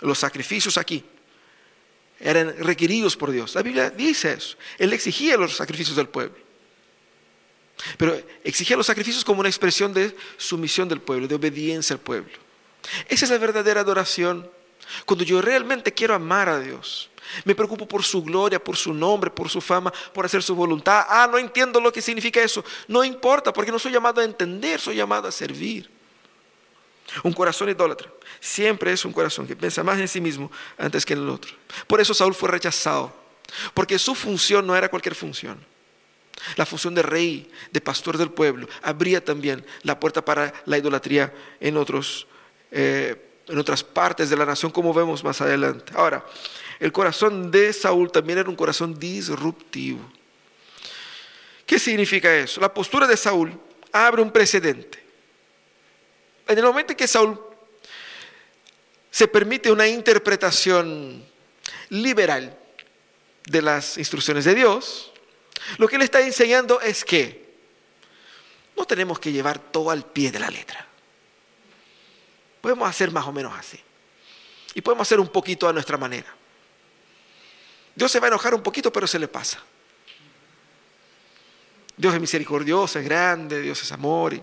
Los 0.00 0.18
sacrificios 0.18 0.78
aquí 0.78 1.04
eran 2.20 2.56
requeridos 2.58 3.16
por 3.16 3.30
Dios. 3.30 3.54
La 3.54 3.62
Biblia 3.62 3.90
dice 3.90 4.32
eso. 4.32 4.56
Él 4.78 4.92
exigía 4.92 5.36
los 5.36 5.56
sacrificios 5.56 5.96
del 5.96 6.08
pueblo. 6.08 6.36
Pero 7.96 8.20
exigía 8.44 8.76
los 8.76 8.86
sacrificios 8.86 9.24
como 9.24 9.40
una 9.40 9.48
expresión 9.48 9.92
de 9.92 10.16
sumisión 10.36 10.88
del 10.88 11.00
pueblo, 11.00 11.26
de 11.26 11.34
obediencia 11.34 11.94
al 11.94 12.00
pueblo. 12.00 12.32
Esa 13.08 13.24
es 13.24 13.30
la 13.30 13.38
verdadera 13.38 13.80
adoración. 13.80 14.48
Cuando 15.04 15.24
yo 15.24 15.40
realmente 15.40 15.92
quiero 15.92 16.14
amar 16.14 16.48
a 16.48 16.60
Dios, 16.60 17.10
me 17.44 17.54
preocupo 17.54 17.86
por 17.86 18.02
su 18.02 18.22
gloria, 18.22 18.62
por 18.62 18.76
su 18.76 18.92
nombre, 18.92 19.30
por 19.30 19.48
su 19.48 19.60
fama, 19.60 19.92
por 20.12 20.26
hacer 20.26 20.42
su 20.42 20.54
voluntad. 20.54 21.06
Ah, 21.08 21.28
no 21.30 21.38
entiendo 21.38 21.80
lo 21.80 21.92
que 21.92 22.02
significa 22.02 22.42
eso. 22.42 22.64
No 22.88 23.04
importa, 23.04 23.52
porque 23.52 23.72
no 23.72 23.78
soy 23.78 23.92
llamado 23.92 24.20
a 24.20 24.24
entender, 24.24 24.80
soy 24.80 24.96
llamado 24.96 25.28
a 25.28 25.32
servir. 25.32 25.90
Un 27.22 27.32
corazón 27.32 27.68
idólatra 27.68 28.10
siempre 28.40 28.92
es 28.92 29.04
un 29.04 29.12
corazón 29.12 29.46
que 29.46 29.54
piensa 29.54 29.82
más 29.82 29.98
en 29.98 30.08
sí 30.08 30.20
mismo 30.20 30.50
antes 30.78 31.04
que 31.04 31.12
en 31.12 31.20
el 31.20 31.28
otro. 31.28 31.52
Por 31.86 32.00
eso 32.00 32.14
Saúl 32.14 32.34
fue 32.34 32.48
rechazado, 32.48 33.14
porque 33.74 33.98
su 33.98 34.14
función 34.14 34.66
no 34.66 34.76
era 34.76 34.88
cualquier 34.88 35.14
función. 35.14 35.64
La 36.56 36.66
función 36.66 36.94
de 36.94 37.02
rey, 37.02 37.50
de 37.70 37.80
pastor 37.80 38.18
del 38.18 38.30
pueblo, 38.30 38.68
abría 38.82 39.24
también 39.24 39.64
la 39.82 40.00
puerta 40.00 40.24
para 40.24 40.52
la 40.64 40.78
idolatría 40.78 41.32
en, 41.60 41.76
otros, 41.76 42.26
eh, 42.72 43.31
en 43.52 43.58
otras 43.58 43.84
partes 43.84 44.30
de 44.30 44.36
la 44.36 44.46
nación, 44.46 44.72
como 44.72 44.94
vemos 44.94 45.22
más 45.22 45.42
adelante. 45.42 45.92
Ahora, 45.94 46.24
el 46.80 46.90
corazón 46.90 47.50
de 47.50 47.70
Saúl 47.74 48.10
también 48.10 48.38
era 48.38 48.48
un 48.48 48.56
corazón 48.56 48.98
disruptivo. 48.98 50.00
¿Qué 51.66 51.78
significa 51.78 52.34
eso? 52.34 52.62
La 52.62 52.72
postura 52.72 53.06
de 53.06 53.16
Saúl 53.16 53.52
abre 53.92 54.22
un 54.22 54.32
precedente. 54.32 55.04
En 56.48 56.56
el 56.56 56.64
momento 56.64 56.92
en 56.92 56.96
que 56.96 57.06
Saúl 57.06 57.38
se 59.10 59.28
permite 59.28 59.70
una 59.70 59.86
interpretación 59.86 61.22
liberal 61.90 62.58
de 63.46 63.60
las 63.60 63.98
instrucciones 63.98 64.46
de 64.46 64.54
Dios, 64.54 65.12
lo 65.76 65.86
que 65.88 65.96
él 65.96 66.02
está 66.02 66.22
enseñando 66.22 66.80
es 66.80 67.04
que 67.04 67.52
no 68.78 68.86
tenemos 68.86 69.20
que 69.20 69.30
llevar 69.30 69.58
todo 69.58 69.90
al 69.90 70.06
pie 70.06 70.32
de 70.32 70.40
la 70.40 70.48
letra. 70.48 70.88
Podemos 72.62 72.88
hacer 72.88 73.10
más 73.10 73.26
o 73.26 73.32
menos 73.32 73.52
así. 73.58 73.78
Y 74.72 74.80
podemos 74.80 75.06
hacer 75.06 75.20
un 75.20 75.28
poquito 75.28 75.68
a 75.68 75.72
nuestra 75.72 75.98
manera. 75.98 76.32
Dios 77.94 78.10
se 78.10 78.20
va 78.20 78.28
a 78.28 78.28
enojar 78.28 78.54
un 78.54 78.62
poquito, 78.62 78.90
pero 78.90 79.06
se 79.06 79.18
le 79.18 79.28
pasa. 79.28 79.60
Dios 81.96 82.14
es 82.14 82.20
misericordioso, 82.20 83.00
es 83.00 83.04
grande, 83.04 83.60
Dios 83.60 83.82
es 83.82 83.90
amor. 83.90 84.34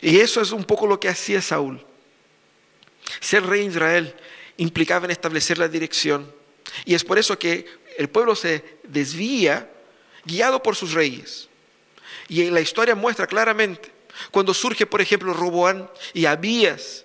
Y, 0.00 0.18
eso 0.20 0.40
es 0.40 0.52
un 0.52 0.64
poco 0.64 0.86
lo 0.86 1.00
que 1.00 1.08
hacía 1.08 1.42
Saúl. 1.42 1.84
Ser 3.20 3.44
rey 3.44 3.62
de 3.62 3.66
Israel 3.66 4.14
implicaba 4.56 5.04
en 5.04 5.10
establecer 5.10 5.58
la 5.58 5.66
dirección. 5.66 6.32
Y 6.84 6.94
es 6.94 7.02
por 7.02 7.18
eso 7.18 7.36
que 7.36 7.66
el 7.98 8.08
pueblo 8.08 8.36
se 8.36 8.78
desvía 8.84 9.68
guiado 10.24 10.62
por 10.62 10.76
sus 10.76 10.92
reyes. 10.92 11.48
Y 12.28 12.48
la 12.50 12.60
historia 12.60 12.94
muestra 12.94 13.26
claramente 13.26 13.97
cuando 14.30 14.54
surge, 14.54 14.86
por 14.86 15.00
ejemplo, 15.00 15.32
Roboán 15.32 15.90
y 16.12 16.26
Abías 16.26 17.04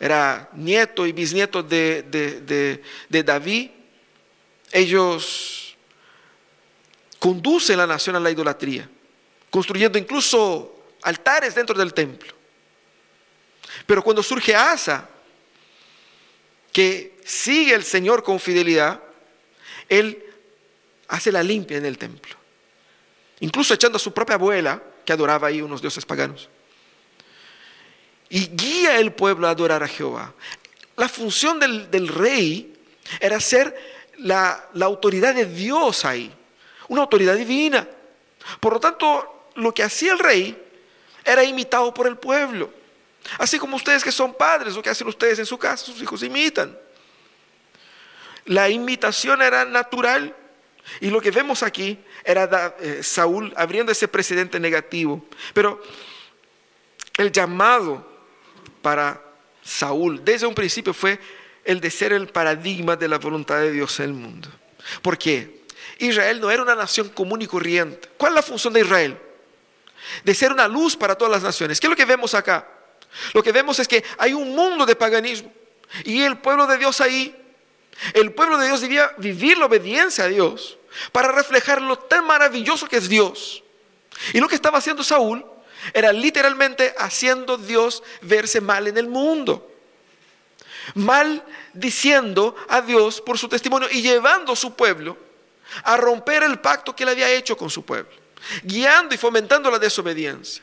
era 0.00 0.48
nieto 0.52 1.06
y 1.06 1.12
bisnieto 1.12 1.62
de, 1.62 2.82
David, 3.08 3.70
ellos 4.70 5.76
conducen 7.18 7.78
la 7.78 7.86
nación 7.86 8.16
a 8.16 8.20
la 8.20 8.30
idolatría, 8.30 8.88
construyendo 9.50 9.98
incluso 9.98 10.92
altares 11.02 11.54
dentro 11.54 11.76
del 11.76 11.92
templo. 11.92 12.32
Pero 13.86 14.02
cuando 14.02 14.22
surge 14.22 14.54
Asa, 14.54 15.08
que 16.72 17.18
sigue 17.24 17.74
al 17.74 17.82
Señor 17.82 18.22
con 18.22 18.38
fidelidad, 18.38 19.02
él 19.88 20.24
hace 21.08 21.32
la 21.32 21.42
limpia 21.42 21.78
en 21.78 21.86
el 21.86 21.98
templo. 21.98 22.36
Incluso 23.40 23.74
echando 23.74 23.96
a 23.96 24.00
su 24.00 24.12
propia 24.12 24.34
abuela, 24.34 24.82
que 25.08 25.14
adoraba 25.14 25.48
ahí 25.48 25.62
unos 25.62 25.80
dioses 25.80 26.04
paganos 26.04 26.50
y 28.28 28.46
guía 28.48 28.98
el 28.98 29.10
pueblo 29.14 29.48
a 29.48 29.52
adorar 29.52 29.82
a 29.82 29.88
Jehová. 29.88 30.34
La 30.96 31.08
función 31.08 31.58
del, 31.58 32.08
rey 32.08 32.76
era 33.18 33.40
ser 33.40 33.74
la, 34.18 34.68
la 34.74 34.84
autoridad 34.84 35.34
de 35.34 35.46
Dios 35.46 36.04
ahí, 36.04 36.30
una 36.88 37.00
autoridad 37.00 37.36
divina. 37.36 37.88
Por 38.60 38.74
lo 38.74 38.80
tanto, 38.80 39.46
lo 39.54 39.72
que 39.72 39.82
hacía 39.82 40.12
el 40.12 40.18
rey 40.18 40.62
era 41.24 41.42
imitado 41.42 41.94
por 41.94 42.06
el 42.06 42.18
pueblo. 42.18 42.70
Así 43.38 43.58
como 43.58 43.76
ustedes 43.76 44.04
que 44.04 44.12
son 44.12 44.34
padres, 44.34 44.74
lo 44.74 44.82
que 44.82 44.90
hacen 44.90 45.08
ustedes 45.08 45.38
en 45.38 45.46
su 45.46 45.56
casa, 45.56 45.86
sus 45.86 46.02
hijos 46.02 46.22
imitan. 46.22 46.78
La 48.44 48.68
imitación 48.68 49.40
era 49.40 49.64
natural. 49.64 50.36
Y 51.00 51.08
lo 51.08 51.22
que 51.22 51.30
vemos 51.30 51.62
aquí 51.62 51.98
era 52.28 52.76
eh, 52.80 53.00
Saúl 53.02 53.54
abriendo 53.56 53.90
ese 53.90 54.06
precedente 54.06 54.60
negativo. 54.60 55.24
Pero 55.54 55.82
el 57.16 57.32
llamado 57.32 58.06
para 58.82 59.22
Saúl 59.62 60.22
desde 60.22 60.46
un 60.46 60.54
principio 60.54 60.92
fue 60.92 61.18
el 61.64 61.80
de 61.80 61.90
ser 61.90 62.12
el 62.12 62.28
paradigma 62.28 62.96
de 62.96 63.08
la 63.08 63.18
voluntad 63.18 63.60
de 63.60 63.72
Dios 63.72 63.98
en 64.00 64.06
el 64.06 64.12
mundo. 64.12 64.48
¿Por 65.00 65.16
qué? 65.16 65.64
Israel 65.98 66.38
no 66.38 66.50
era 66.50 66.62
una 66.62 66.74
nación 66.74 67.08
común 67.08 67.40
y 67.40 67.46
corriente. 67.46 68.10
¿Cuál 68.18 68.32
es 68.32 68.36
la 68.36 68.42
función 68.42 68.74
de 68.74 68.80
Israel? 68.80 69.18
De 70.22 70.34
ser 70.34 70.52
una 70.52 70.68
luz 70.68 70.96
para 70.96 71.14
todas 71.14 71.32
las 71.32 71.42
naciones. 71.42 71.80
¿Qué 71.80 71.86
es 71.86 71.90
lo 71.90 71.96
que 71.96 72.04
vemos 72.04 72.34
acá? 72.34 72.68
Lo 73.32 73.42
que 73.42 73.52
vemos 73.52 73.78
es 73.78 73.88
que 73.88 74.04
hay 74.18 74.34
un 74.34 74.54
mundo 74.54 74.84
de 74.84 74.94
paganismo 74.94 75.50
y 76.04 76.22
el 76.22 76.36
pueblo 76.36 76.66
de 76.66 76.76
Dios 76.76 77.00
ahí, 77.00 77.34
el 78.12 78.32
pueblo 78.32 78.58
de 78.58 78.66
Dios 78.66 78.82
debía 78.82 79.12
vivir 79.16 79.56
la 79.56 79.64
obediencia 79.64 80.24
a 80.24 80.28
Dios, 80.28 80.77
para 81.12 81.32
reflejar 81.32 81.80
lo 81.80 81.98
tan 81.98 82.26
maravilloso 82.26 82.88
que 82.88 82.96
es 82.96 83.08
Dios. 83.08 83.62
Y 84.32 84.40
lo 84.40 84.48
que 84.48 84.54
estaba 84.54 84.78
haciendo 84.78 85.04
Saúl 85.04 85.44
era 85.92 86.12
literalmente 86.12 86.94
haciendo 86.98 87.56
Dios 87.56 88.02
verse 88.22 88.60
mal 88.60 88.86
en 88.88 88.98
el 88.98 89.08
mundo. 89.08 89.70
Mal 90.94 91.44
diciendo 91.72 92.56
a 92.68 92.80
Dios 92.80 93.20
por 93.20 93.38
su 93.38 93.48
testimonio 93.48 93.88
y 93.90 94.02
llevando 94.02 94.52
a 94.52 94.56
su 94.56 94.74
pueblo 94.74 95.16
a 95.84 95.96
romper 95.96 96.42
el 96.42 96.58
pacto 96.60 96.96
que 96.96 97.02
él 97.02 97.10
había 97.10 97.30
hecho 97.30 97.56
con 97.56 97.68
su 97.68 97.84
pueblo, 97.84 98.10
guiando 98.62 99.14
y 99.14 99.18
fomentando 99.18 99.70
la 99.70 99.78
desobediencia. 99.78 100.62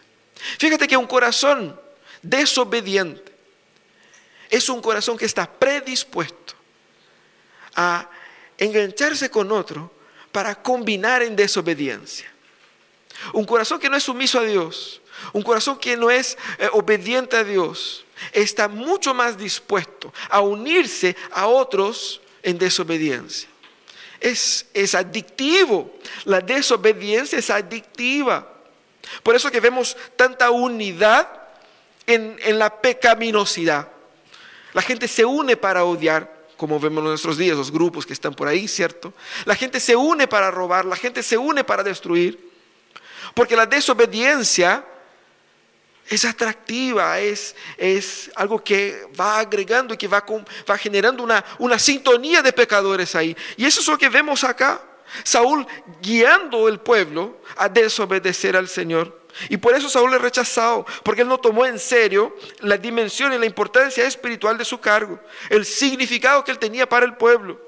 Fíjate 0.58 0.88
que 0.88 0.98
un 0.98 1.08
corazón 1.08 1.80
desobediente 2.22 3.34
es 4.50 4.68
un 4.70 4.82
corazón 4.82 5.18
que 5.18 5.26
está 5.26 5.50
predispuesto 5.52 6.56
a 7.76 8.10
engancharse 8.58 9.30
con 9.30 9.52
otro 9.52 9.92
para 10.36 10.54
combinar 10.54 11.24
en 11.24 11.34
desobediencia. 11.34 12.30
Un 13.32 13.45
corazón 13.45 13.80
que 13.80 13.89
no 13.89 13.95
es 13.95 14.04
sumiso 14.04 14.38
a 14.38 14.43
Dios, 14.43 15.00
un 15.32 15.41
corazón 15.41 15.80
que 15.80 15.95
no 15.95 16.12
es 16.12 16.38
eh, 16.60 16.67
obediente 16.74 17.38
a 17.38 17.43
Dios, 17.45 18.04
está 18.34 18.67
mucho 18.67 19.13
más 19.13 19.38
dispuesto 19.38 20.13
a 20.30 20.41
unirse 20.41 21.15
a 21.32 21.48
otros 21.48 22.19
en 22.43 22.58
desobediencia. 22.58 23.48
Es, 24.19 24.65
es 24.74 24.93
adictivo, 24.93 25.98
la 26.26 26.41
desobediencia 26.41 27.39
es 27.39 27.50
adictiva. 27.50 28.45
Por 29.24 29.38
eso 29.38 29.50
que 29.50 29.62
vemos 29.62 29.95
tanta 30.17 30.50
unidad 30.50 31.30
en, 32.06 32.36
en 32.43 32.60
la 32.60 32.82
pecaminosidad. 32.82 33.88
La 34.74 34.82
gente 34.82 35.08
se 35.08 35.24
une 35.24 35.56
para 35.56 35.86
odiar, 35.86 36.35
como 36.58 36.80
vemos 36.80 37.04
en 37.04 37.10
nuestros 37.10 37.38
días, 37.38 37.58
los 37.58 37.72
grupos 37.72 38.06
que 38.06 38.13
están 38.13 38.34
por 38.34 38.48
ahí, 38.48 38.68
¿cierto? 38.68 39.13
La 39.46 39.56
gente 39.56 39.80
se 39.80 39.96
une 39.96 40.28
para 40.28 40.52
robar, 40.52 40.86
la 40.86 40.96
gente 40.96 41.22
se 41.24 41.38
une 41.38 41.63
para 41.63 41.84
destruir. 41.84 42.52
Porque 43.34 43.56
la 43.56 43.65
desobediencia 43.65 44.86
es 46.08 46.24
atractiva, 46.24 47.20
es, 47.20 47.56
es 47.78 48.32
algo 48.36 48.63
que 48.63 49.08
va 49.20 49.39
agregando 49.39 49.94
y 49.94 49.98
que 49.98 50.08
va, 50.08 50.24
va 50.70 50.78
generando 50.78 51.24
una, 51.24 51.44
una 51.58 51.80
sintonía 51.80 52.41
de 52.41 52.54
pecadores 52.54 53.15
ahí. 53.15 53.36
Y 53.58 53.65
eso 53.65 53.82
es 53.82 53.88
lo 53.88 53.98
que 53.98 54.10
vemos 54.10 54.44
acá. 54.44 54.82
Saúl 55.24 55.65
guiando 56.02 56.68
el 56.68 56.80
pueblo 56.80 57.41
a 57.58 57.70
desobedecer 57.70 58.56
al 58.56 58.68
Señor. 58.68 59.25
Y 59.50 59.58
por 59.58 59.76
eso 59.76 59.89
Saúl 59.89 60.13
es 60.13 60.21
rechazado, 60.21 60.86
porque 61.04 61.21
él 61.21 61.28
no 61.28 61.38
tomó 61.38 61.65
en 61.65 61.78
serio 61.78 62.36
la 62.60 62.78
dimensión 62.78 63.34
y 63.34 63.38
la 63.38 63.45
importancia 63.45 64.06
espiritual 64.06 64.58
de 64.58 64.65
su 64.65 64.80
cargo, 64.80 65.19
el 65.50 65.65
significado 65.65 66.43
que 66.43 66.52
él 66.52 66.60
tenía 66.60 66.88
para 66.88 67.06
el 67.06 67.15
pueblo. 67.15 67.60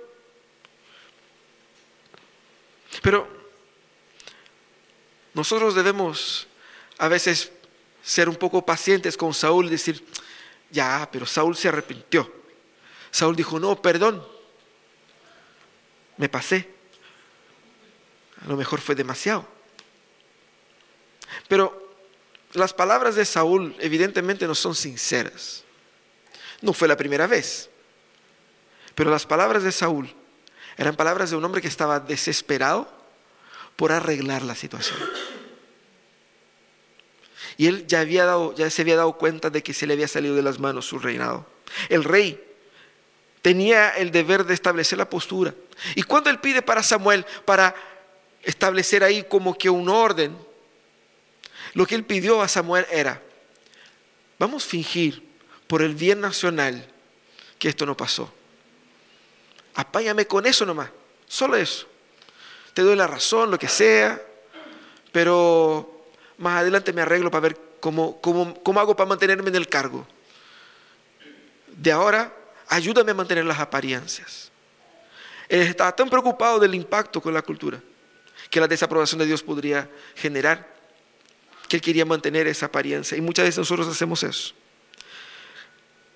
Pero 3.01 3.27
nosotros 5.34 5.75
debemos 5.75 6.47
a 6.97 7.08
veces 7.08 7.51
ser 8.01 8.30
un 8.30 8.36
poco 8.36 8.65
pacientes 8.65 9.17
con 9.17 9.34
Saúl 9.34 9.67
y 9.67 9.71
decir, 9.71 10.03
ya, 10.71 11.08
pero 11.12 11.25
Saúl 11.25 11.56
se 11.56 11.67
arrepintió. 11.67 12.32
Saúl 13.12 13.36
dijo, 13.36 13.60
no, 13.60 13.82
perdón, 13.82 14.25
me 16.15 16.30
pasé. 16.30 16.69
A 18.43 18.47
lo 18.47 18.56
mejor 18.56 18.80
fue 18.80 18.95
demasiado. 18.95 19.57
Pero 21.47 21.88
las 22.53 22.73
palabras 22.73 23.15
de 23.15 23.25
Saúl 23.25 23.75
evidentemente 23.79 24.47
no 24.47 24.55
son 24.55 24.75
sinceras. 24.75 25.63
No 26.62 26.73
fue 26.73 26.88
la 26.88 26.97
primera 26.97 27.27
vez. 27.27 27.69
Pero 28.95 29.12
las 29.12 29.25
palabras 29.25 29.63
de 29.63 29.71
Saúl 29.71 30.13
eran 30.77 30.95
palabras 30.95 31.29
de 31.29 31.36
un 31.36 31.45
hombre 31.45 31.62
que 31.62 31.67
estaba 31.67 31.99
desesperado 31.99 32.89
por 33.75 33.91
arreglar 33.91 34.43
la 34.43 34.55
situación. 34.55 34.97
Y 37.57 37.67
él 37.67 37.88
ya, 37.88 38.01
había 38.01 38.25
dado, 38.25 38.53
ya 38.55 38.69
se 38.69 38.83
había 38.83 38.95
dado 38.95 39.13
cuenta 39.13 39.49
de 39.49 39.63
que 39.63 39.73
se 39.73 39.88
le 39.88 39.93
había 39.93 40.07
salido 40.07 40.36
de 40.36 40.43
las 40.43 40.60
manos 40.60 40.86
su 40.86 40.99
reinado. 40.99 41.45
El 41.89 42.03
rey 42.03 42.43
tenía 43.41 43.89
el 43.89 44.12
deber 44.12 44.45
de 44.45 44.53
establecer 44.53 44.97
la 44.97 45.10
postura. 45.10 45.53
Y 45.95 46.03
cuando 46.03 46.29
él 46.29 46.39
pide 46.39 46.62
para 46.62 46.83
Samuel, 46.83 47.25
para 47.45 47.75
establecer 48.43 49.03
ahí 49.03 49.23
como 49.23 49.57
que 49.57 49.69
un 49.69 49.89
orden, 49.89 50.38
lo 51.73 51.86
que 51.86 51.95
él 51.95 52.03
pidió 52.03 52.41
a 52.41 52.47
Samuel 52.47 52.86
era, 52.91 53.21
vamos 54.39 54.65
a 54.65 54.69
fingir 54.69 55.27
por 55.67 55.82
el 55.82 55.95
bien 55.95 56.21
nacional 56.21 56.88
que 57.60 57.69
esto 57.69 57.86
no 57.86 57.97
pasó. 57.97 58.34
Apáñame 59.75 60.25
con 60.25 60.45
eso 60.45 60.65
nomás, 60.65 60.89
solo 61.27 61.56
eso. 61.56 61.88
Te 62.73 62.82
doy 62.82 62.95
la 62.95 63.08
razón, 63.08 63.51
lo 63.51 63.60
que 63.60 63.67
sea, 63.67 64.21
pero 65.12 66.06
más 66.38 66.62
adelante 66.62 66.93
me 66.93 67.01
arreglo 67.01 67.32
para 67.32 67.41
ver 67.41 67.60
cómo, 67.80 68.19
cómo, 68.21 68.80
hago 68.80 68.95
para 68.95 69.10
mantenerme 69.10 69.49
en 69.49 69.56
el 69.56 69.67
cargo. 69.67 70.08
De 71.67 71.91
ahora, 71.91 72.34
ayúdame 72.67 73.12
a 73.12 73.15
mantener 73.15 73.45
las 73.45 73.60
apariencias. 73.60 74.51
Él 75.49 75.62
estaba 75.62 75.95
tan 75.95 76.10
preocupado 76.10 76.60
del 76.60 76.75
impacto 76.75 77.21
con 77.21 77.34
la 77.34 77.41
cultura 77.41 77.82
que 78.49 78.60
la 78.60 78.67
desaprobación 78.67 79.19
de 79.19 79.25
Dios 79.25 79.43
podría 79.43 79.89
generar, 80.15 80.76
que 81.67 81.77
él 81.77 81.82
quería 81.82 82.06
mantener 82.06 82.47
esa 82.47 82.67
apariencia. 82.67 83.17
Y 83.17 83.21
muchas 83.21 83.45
veces 83.45 83.60
nosotros 83.60 83.88
hacemos 83.88 84.23
eso. 84.23 84.53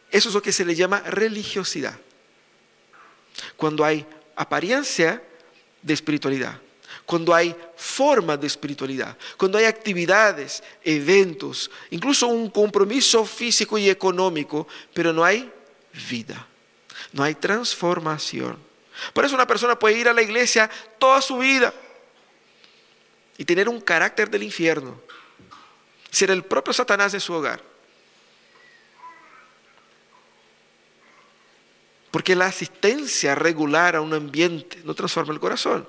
Eso 0.09 0.29
es 0.29 0.35
lo 0.35 0.41
que 0.41 0.51
se 0.51 0.65
le 0.65 0.75
llama 0.75 1.01
religiosidad. 1.01 1.97
Cuando 3.55 3.85
hay 3.85 4.05
apariencia 4.35 5.21
de 5.81 5.93
espiritualidad 5.93 6.59
cuando 7.05 7.33
hay 7.33 7.55
formas 7.75 8.39
de 8.39 8.47
espiritualidad, 8.47 9.17
cuando 9.37 9.57
hay 9.57 9.65
actividades, 9.65 10.63
eventos, 10.83 11.69
incluso 11.89 12.27
un 12.27 12.49
compromiso 12.49 13.25
físico 13.25 13.77
y 13.77 13.89
económico, 13.89 14.67
pero 14.93 15.11
no 15.11 15.23
hay 15.23 15.51
vida, 16.09 16.47
no 17.11 17.23
hay 17.23 17.35
transformación. 17.35 18.57
Por 19.13 19.25
eso 19.25 19.35
una 19.35 19.47
persona 19.47 19.77
puede 19.77 19.97
ir 19.97 20.07
a 20.07 20.13
la 20.13 20.21
iglesia 20.21 20.69
toda 20.99 21.21
su 21.21 21.37
vida 21.37 21.73
y 23.37 23.45
tener 23.45 23.67
un 23.67 23.81
carácter 23.81 24.29
del 24.29 24.43
infierno, 24.43 25.01
ser 26.11 26.29
el 26.29 26.43
propio 26.43 26.73
Satanás 26.73 27.13
de 27.13 27.19
su 27.19 27.33
hogar. 27.33 27.63
Porque 32.11 32.35
la 32.35 32.47
asistencia 32.47 33.33
regular 33.33 33.95
a 33.95 34.01
un 34.01 34.13
ambiente 34.13 34.81
no 34.83 34.93
transforma 34.93 35.33
el 35.33 35.39
corazón. 35.39 35.87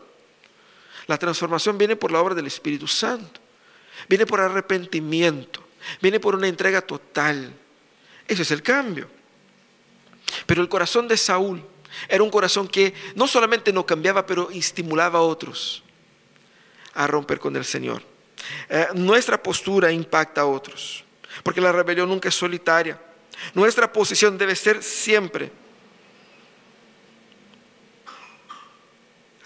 La 1.09 1.19
transformación 1.19 1.77
viene 1.77 1.97
por 1.97 2.13
la 2.13 2.21
obra 2.21 2.35
del 2.35 2.47
Espíritu 2.47 2.87
Santo. 2.87 3.41
Viene 4.09 4.25
por 4.25 4.41
arrepentimiento. 4.41 5.61
Viene 6.01 6.21
por 6.21 6.37
una 6.37 6.47
entrega 6.47 6.81
total. 6.81 7.53
Ese 8.29 8.43
es 8.43 8.51
el 8.53 8.63
cambio. 8.63 9.09
Pero 10.47 10.63
el 10.63 10.69
corazón 10.69 11.09
de 11.09 11.17
Saúl 11.17 11.63
era 12.09 12.23
un 12.23 12.31
corazón 12.31 12.69
que 12.69 12.95
no 13.17 13.27
solamente 13.27 13.73
no 13.73 13.85
cambiaba, 13.85 14.25
pero 14.25 14.49
estimulaba 14.51 15.19
a 15.19 15.23
otros 15.23 15.83
a 16.95 17.07
romper 17.09 17.41
con 17.41 17.57
el 17.57 17.65
Señor. 17.65 18.12
Eh, 18.69 18.89
nuestra 18.95 19.43
postura 19.43 19.93
impacta 19.93 20.43
a 20.43 20.47
otros, 20.47 21.05
porque 21.43 21.61
la 21.61 21.73
rebelión 21.73 22.09
nunca 22.09 22.29
es 22.29 22.35
solitaria. 22.35 23.01
Nuestra 23.55 23.93
posición 23.93 24.39
debe 24.39 24.55
ser 24.55 24.83
siempre, 24.83 25.51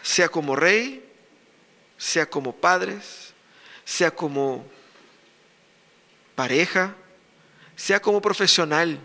sea 0.03 0.29
como 0.29 0.55
rey, 0.55 1.03
sea 1.97 2.29
como 2.29 2.55
padres, 2.55 3.35
sea 3.85 4.11
como 4.11 4.67
pareja, 6.35 6.95
sea 7.75 8.01
como 8.01 8.21
profesional, 8.21 8.99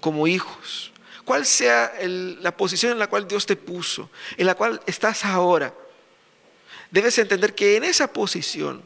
como 0.00 0.26
hijos. 0.26 0.92
Cuál 1.24 1.46
sea 1.46 1.94
la 2.02 2.54
posición 2.56 2.92
en 2.92 2.98
la 2.98 3.06
cual 3.06 3.26
Dios 3.26 3.46
te 3.46 3.56
puso, 3.56 4.10
en 4.36 4.46
la 4.46 4.54
cual 4.54 4.80
estás 4.86 5.24
ahora. 5.24 5.74
Debes 6.90 7.18
entender 7.18 7.54
que 7.54 7.76
en 7.76 7.84
esa 7.84 8.12
posición 8.12 8.84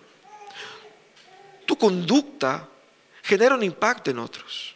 tu 1.69 1.77
conducta 1.77 2.67
genera 3.23 3.55
un 3.55 3.63
impacto 3.63 4.11
en 4.11 4.19
otros, 4.19 4.75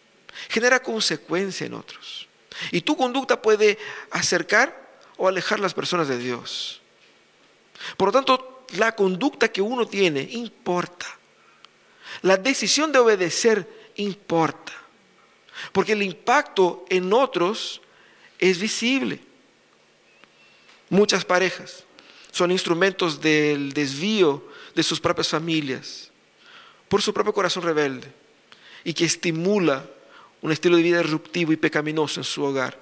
genera 0.51 0.83
consecuencia 0.83 1.67
en 1.67 1.73
otros. 1.73 2.29
Y 2.71 2.83
tu 2.83 2.99
conducta 2.99 3.41
puede 3.41 3.79
acercar 4.11 4.93
o 5.17 5.27
alejar 5.27 5.59
las 5.59 5.73
personas 5.73 6.07
de 6.09 6.19
Dios. 6.19 6.83
Por 7.97 8.09
lo 8.09 8.13
tanto, 8.13 8.67
la 8.77 8.95
conducta 8.95 9.49
que 9.49 9.63
uno 9.63 9.87
tiene 9.87 10.21
importa. 10.33 11.07
La 12.21 12.37
decisión 12.37 12.93
de 12.93 12.99
obedecer 12.99 13.67
importa. 13.97 14.75
Porque 15.73 15.93
el 15.93 16.03
impacto 16.03 16.85
en 16.91 17.11
otros 17.15 17.81
es 18.39 18.59
visible. 18.59 19.19
Muchas 20.91 21.25
parejas 21.25 21.85
son 22.31 22.51
instrumentos 22.51 23.19
del 23.19 23.73
desvío 23.73 24.47
de 24.75 24.83
sus 24.83 25.01
propias 25.01 25.29
familias 25.29 26.12
por 26.93 27.01
su 27.01 27.15
propio 27.15 27.33
corazón 27.33 27.63
rebelde 27.63 28.13
y 28.85 28.93
que 28.93 29.07
estimula 29.07 29.83
un 30.43 30.53
estilo 30.53 30.77
de 30.77 30.83
vida 30.83 31.01
disruptivo 31.01 31.51
y 31.51 31.57
pecaminoso 31.57 32.21
en 32.21 32.25
su 32.25 32.45
hogar. 32.45 32.79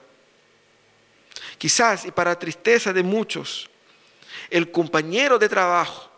Quizás, 1.59 2.07
y 2.07 2.11
para 2.11 2.37
tristeza 2.37 2.93
de 2.93 3.05
muchos, 3.05 3.71
el 4.51 4.73
compañero 4.73 5.39
de 5.39 5.49
trabajo, 5.49 6.11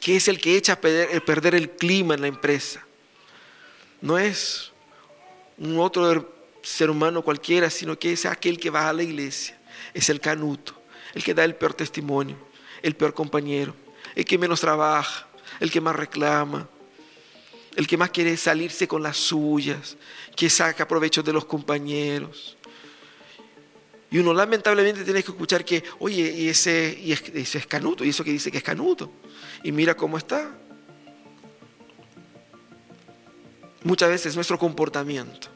que 0.00 0.14
es 0.14 0.28
el 0.28 0.40
que 0.40 0.56
echa 0.56 0.74
a 0.74 0.80
perder, 0.80 1.56
el 1.56 1.70
clima 1.70 2.14
en 2.14 2.20
la 2.20 2.28
empresa. 2.28 2.86
No 4.00 4.16
es 4.16 4.70
un 5.58 5.80
otro 5.80 6.32
ser 6.62 6.90
humano 6.90 7.22
cualquiera, 7.22 7.70
sino 7.70 7.98
que 7.98 8.12
es 8.12 8.24
aquel 8.24 8.60
que 8.60 8.70
va 8.70 8.88
a 8.88 8.92
la 8.92 9.02
iglesia. 9.02 9.58
Es 9.92 10.10
el 10.10 10.20
canuto, 10.20 10.80
el 11.12 11.24
que 11.24 11.34
da 11.34 11.42
el 11.42 11.56
peor 11.56 11.74
testimonio, 11.74 12.38
el 12.82 12.94
peor 12.94 13.14
compañero, 13.14 13.74
el 14.14 14.24
que 14.24 14.38
menos 14.38 14.60
trabaja, 14.60 15.26
el 15.60 15.70
que 15.70 15.80
más 15.80 15.96
reclama, 15.96 16.68
el 17.76 17.86
que 17.86 17.96
más 17.96 18.10
quiere 18.10 18.36
salirse 18.36 18.88
con 18.88 19.02
las 19.02 19.16
suyas, 19.16 19.96
que 20.34 20.48
saca 20.48 20.88
provecho 20.88 21.22
de 21.22 21.32
los 21.32 21.44
compañeros. 21.44 22.56
Y 24.10 24.18
uno 24.18 24.32
lamentablemente 24.32 25.04
tiene 25.04 25.22
que 25.22 25.30
escuchar 25.30 25.64
que, 25.64 25.82
oye, 25.98 26.32
y 26.32 26.48
ese, 26.48 26.98
y 27.02 27.12
ese 27.12 27.58
es 27.58 27.66
canuto, 27.66 28.04
y 28.04 28.10
eso 28.10 28.24
que 28.24 28.30
dice 28.30 28.50
que 28.50 28.58
es 28.58 28.64
canuto. 28.64 29.10
Y 29.62 29.72
mira 29.72 29.96
cómo 29.96 30.16
está. 30.16 30.50
Muchas 33.82 34.08
veces 34.08 34.34
nuestro 34.34 34.58
comportamiento 34.58 35.48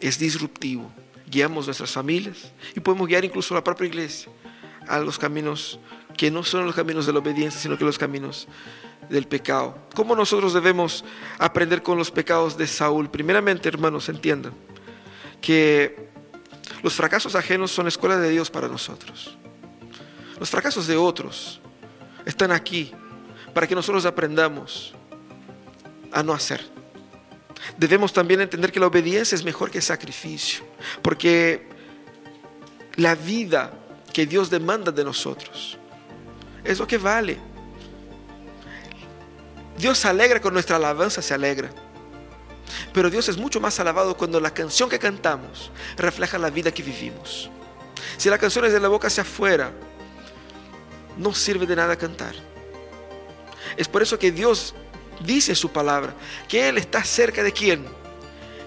es 0.00 0.18
disruptivo. 0.18 0.92
Guiamos 1.28 1.66
nuestras 1.66 1.90
familias 1.90 2.52
y 2.74 2.80
podemos 2.80 3.08
guiar 3.08 3.24
incluso 3.24 3.52
la 3.54 3.64
propia 3.64 3.86
iglesia 3.86 4.30
a 4.86 5.00
los 5.00 5.18
caminos 5.18 5.80
que 6.16 6.30
no 6.30 6.44
son 6.44 6.66
los 6.66 6.74
caminos 6.74 7.04
de 7.04 7.12
la 7.12 7.18
obediencia, 7.18 7.60
sino 7.60 7.76
que 7.76 7.84
los 7.84 7.98
caminos 7.98 8.46
del 9.08 9.26
pecado. 9.26 9.76
¿Cómo 9.94 10.14
nosotros 10.14 10.52
debemos 10.52 11.04
aprender 11.38 11.82
con 11.82 11.98
los 11.98 12.10
pecados 12.10 12.56
de 12.56 12.66
Saúl? 12.66 13.10
Primeramente, 13.10 13.68
hermanos, 13.68 14.08
entiendan 14.08 14.52
que 15.40 16.10
los 16.82 16.94
fracasos 16.94 17.34
ajenos 17.34 17.70
son 17.70 17.88
escuela 17.88 18.18
de 18.18 18.30
Dios 18.30 18.50
para 18.50 18.68
nosotros. 18.68 19.36
Los 20.38 20.50
fracasos 20.50 20.86
de 20.86 20.96
otros 20.96 21.60
están 22.24 22.52
aquí 22.52 22.92
para 23.54 23.66
que 23.66 23.74
nosotros 23.74 24.04
aprendamos 24.04 24.94
a 26.12 26.22
no 26.22 26.32
hacer. 26.32 26.64
Debemos 27.76 28.12
también 28.12 28.40
entender 28.40 28.70
que 28.70 28.80
la 28.80 28.86
obediencia 28.86 29.34
es 29.34 29.44
mejor 29.44 29.70
que 29.70 29.78
el 29.78 29.84
sacrificio, 29.84 30.64
porque 31.02 31.68
la 32.96 33.14
vida 33.14 33.72
que 34.12 34.26
Dios 34.26 34.50
demanda 34.50 34.92
de 34.92 35.04
nosotros 35.04 35.78
es 36.64 36.78
lo 36.78 36.86
que 36.86 36.98
vale. 36.98 37.38
Dios 39.78 39.98
se 39.98 40.08
alegra 40.08 40.40
con 40.40 40.52
nuestra 40.52 40.76
alabanza, 40.76 41.20
se 41.20 41.34
alegra. 41.34 41.70
Pero 42.92 43.10
Dios 43.10 43.28
es 43.28 43.36
mucho 43.36 43.60
más 43.60 43.78
alabado 43.78 44.16
cuando 44.16 44.40
la 44.40 44.52
canción 44.52 44.88
que 44.88 44.98
cantamos 44.98 45.70
refleja 45.96 46.38
la 46.38 46.50
vida 46.50 46.72
que 46.72 46.82
vivimos. 46.82 47.50
Si 48.16 48.30
la 48.30 48.38
canción 48.38 48.64
es 48.64 48.72
de 48.72 48.80
la 48.80 48.88
boca 48.88 49.08
hacia 49.08 49.22
afuera, 49.22 49.72
no 51.16 51.34
sirve 51.34 51.66
de 51.66 51.76
nada 51.76 51.96
cantar. 51.96 52.34
Es 53.76 53.88
por 53.88 54.02
eso 54.02 54.18
que 54.18 54.32
Dios 54.32 54.74
dice 55.20 55.52
en 55.52 55.56
su 55.56 55.70
palabra 55.70 56.14
que 56.48 56.68
Él 56.68 56.78
está 56.78 57.04
cerca 57.04 57.42
de 57.42 57.52
quién? 57.52 57.84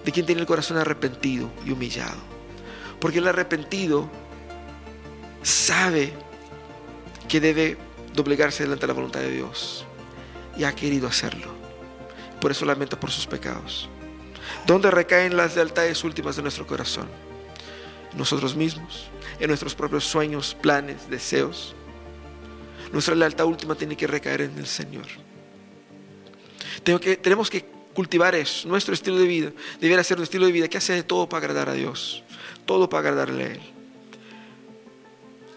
De 0.06 0.12
quien 0.12 0.26
tiene 0.26 0.42
el 0.42 0.48
corazón 0.48 0.78
arrepentido 0.78 1.50
y 1.66 1.72
humillado. 1.72 2.18
Porque 3.00 3.20
el 3.20 3.28
arrepentido 3.28 4.10
sabe 5.42 6.14
que 7.28 7.40
debe 7.40 7.78
doblegarse 8.14 8.64
delante 8.64 8.82
de 8.82 8.88
la 8.88 8.94
voluntad 8.94 9.22
de 9.22 9.32
Dios 9.32 9.86
y 10.60 10.66
ha 10.66 10.76
querido 10.76 11.08
hacerlo. 11.08 11.48
Por 12.40 12.52
eso 12.52 12.66
lamenta 12.66 13.00
por 13.00 13.10
sus 13.10 13.26
pecados. 13.26 13.90
¿Dónde 14.68 14.92
recaen 14.92 15.36
las 15.36 15.56
lealtades 15.56 16.04
últimas 16.04 16.36
de 16.36 16.44
nuestro 16.44 16.68
corazón? 16.68 17.08
nosotros 18.16 18.56
mismos, 18.56 19.08
en 19.40 19.48
nuestros 19.48 19.76
propios 19.76 20.04
sueños, 20.04 20.56
planes, 20.60 21.10
deseos. 21.10 21.76
Nuestra 22.92 23.16
lealtad 23.16 23.46
última 23.46 23.76
tiene 23.76 23.96
que 23.96 24.08
recaer 24.08 24.42
en 24.42 24.58
el 24.58 24.68
Señor. 24.68 25.06
tenemos 26.84 27.50
que 27.50 27.66
cultivar 27.94 28.36
eso, 28.36 28.68
nuestro 28.68 28.94
estilo 28.94 29.18
de 29.18 29.28
vida. 29.28 29.52
Debería 29.80 30.04
ser 30.04 30.18
un 30.18 30.24
estilo 30.24 30.46
de 30.46 30.52
vida 30.52 30.68
que 30.68 30.78
hace 30.78 30.94
de 30.94 31.04
todo 31.04 31.30
para 31.30 31.46
agradar 31.46 31.70
a 31.70 31.74
Dios, 31.74 32.24
todo 32.66 32.90
para 32.90 33.10
agradarle 33.10 33.44
a 33.44 33.48
Él. 33.48 33.62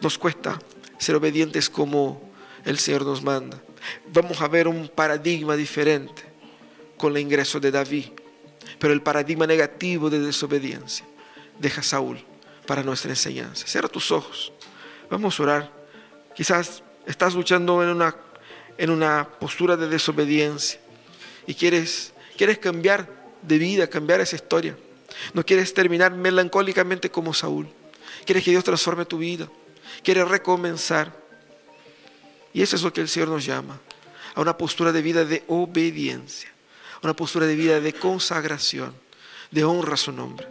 Nos 0.00 0.18
cuesta 0.18 0.58
ser 0.98 1.16
obedientes 1.16 1.70
como 1.70 2.30
el 2.64 2.78
Señor 2.78 3.04
nos 3.04 3.22
manda 3.22 3.60
vamos 4.12 4.40
a 4.40 4.48
ver 4.48 4.68
un 4.68 4.88
paradigma 4.88 5.56
diferente 5.56 6.22
con 6.96 7.16
el 7.16 7.22
ingreso 7.22 7.60
de 7.60 7.70
David. 7.70 8.06
Pero 8.78 8.92
el 8.92 9.02
paradigma 9.02 9.46
negativo 9.46 10.10
de 10.10 10.20
desobediencia 10.20 11.04
deja 11.58 11.82
Saúl 11.82 12.24
para 12.66 12.82
nuestra 12.82 13.10
enseñanza. 13.10 13.66
Cierra 13.66 13.88
tus 13.88 14.10
ojos. 14.10 14.52
Vamos 15.10 15.38
a 15.38 15.42
orar. 15.42 15.72
Quizás 16.34 16.82
estás 17.06 17.34
luchando 17.34 17.82
en 17.82 17.90
una, 17.90 18.16
en 18.78 18.90
una 18.90 19.28
postura 19.38 19.76
de 19.76 19.88
desobediencia 19.88 20.80
y 21.46 21.54
quieres, 21.54 22.12
quieres 22.36 22.58
cambiar 22.58 23.08
de 23.42 23.58
vida, 23.58 23.86
cambiar 23.88 24.20
esa 24.20 24.36
historia. 24.36 24.76
No 25.34 25.44
quieres 25.44 25.74
terminar 25.74 26.12
melancólicamente 26.12 27.10
como 27.10 27.34
Saúl. 27.34 27.68
Quieres 28.24 28.44
que 28.44 28.50
Dios 28.50 28.64
transforme 28.64 29.04
tu 29.04 29.18
vida. 29.18 29.48
Quieres 30.02 30.26
recomenzar. 30.28 31.21
Y 32.52 32.62
eso 32.62 32.76
es 32.76 32.82
lo 32.82 32.92
que 32.92 33.00
el 33.00 33.08
Señor 33.08 33.28
nos 33.28 33.44
llama, 33.44 33.78
a 34.34 34.40
una 34.40 34.56
postura 34.56 34.92
de 34.92 35.02
vida 35.02 35.24
de 35.24 35.44
obediencia, 35.48 36.50
una 37.02 37.14
postura 37.14 37.46
de 37.46 37.56
vida 37.56 37.80
de 37.80 37.92
consagración, 37.92 38.94
de 39.50 39.64
honra 39.64 39.94
a 39.94 39.96
su 39.96 40.12
nombre. 40.12 40.46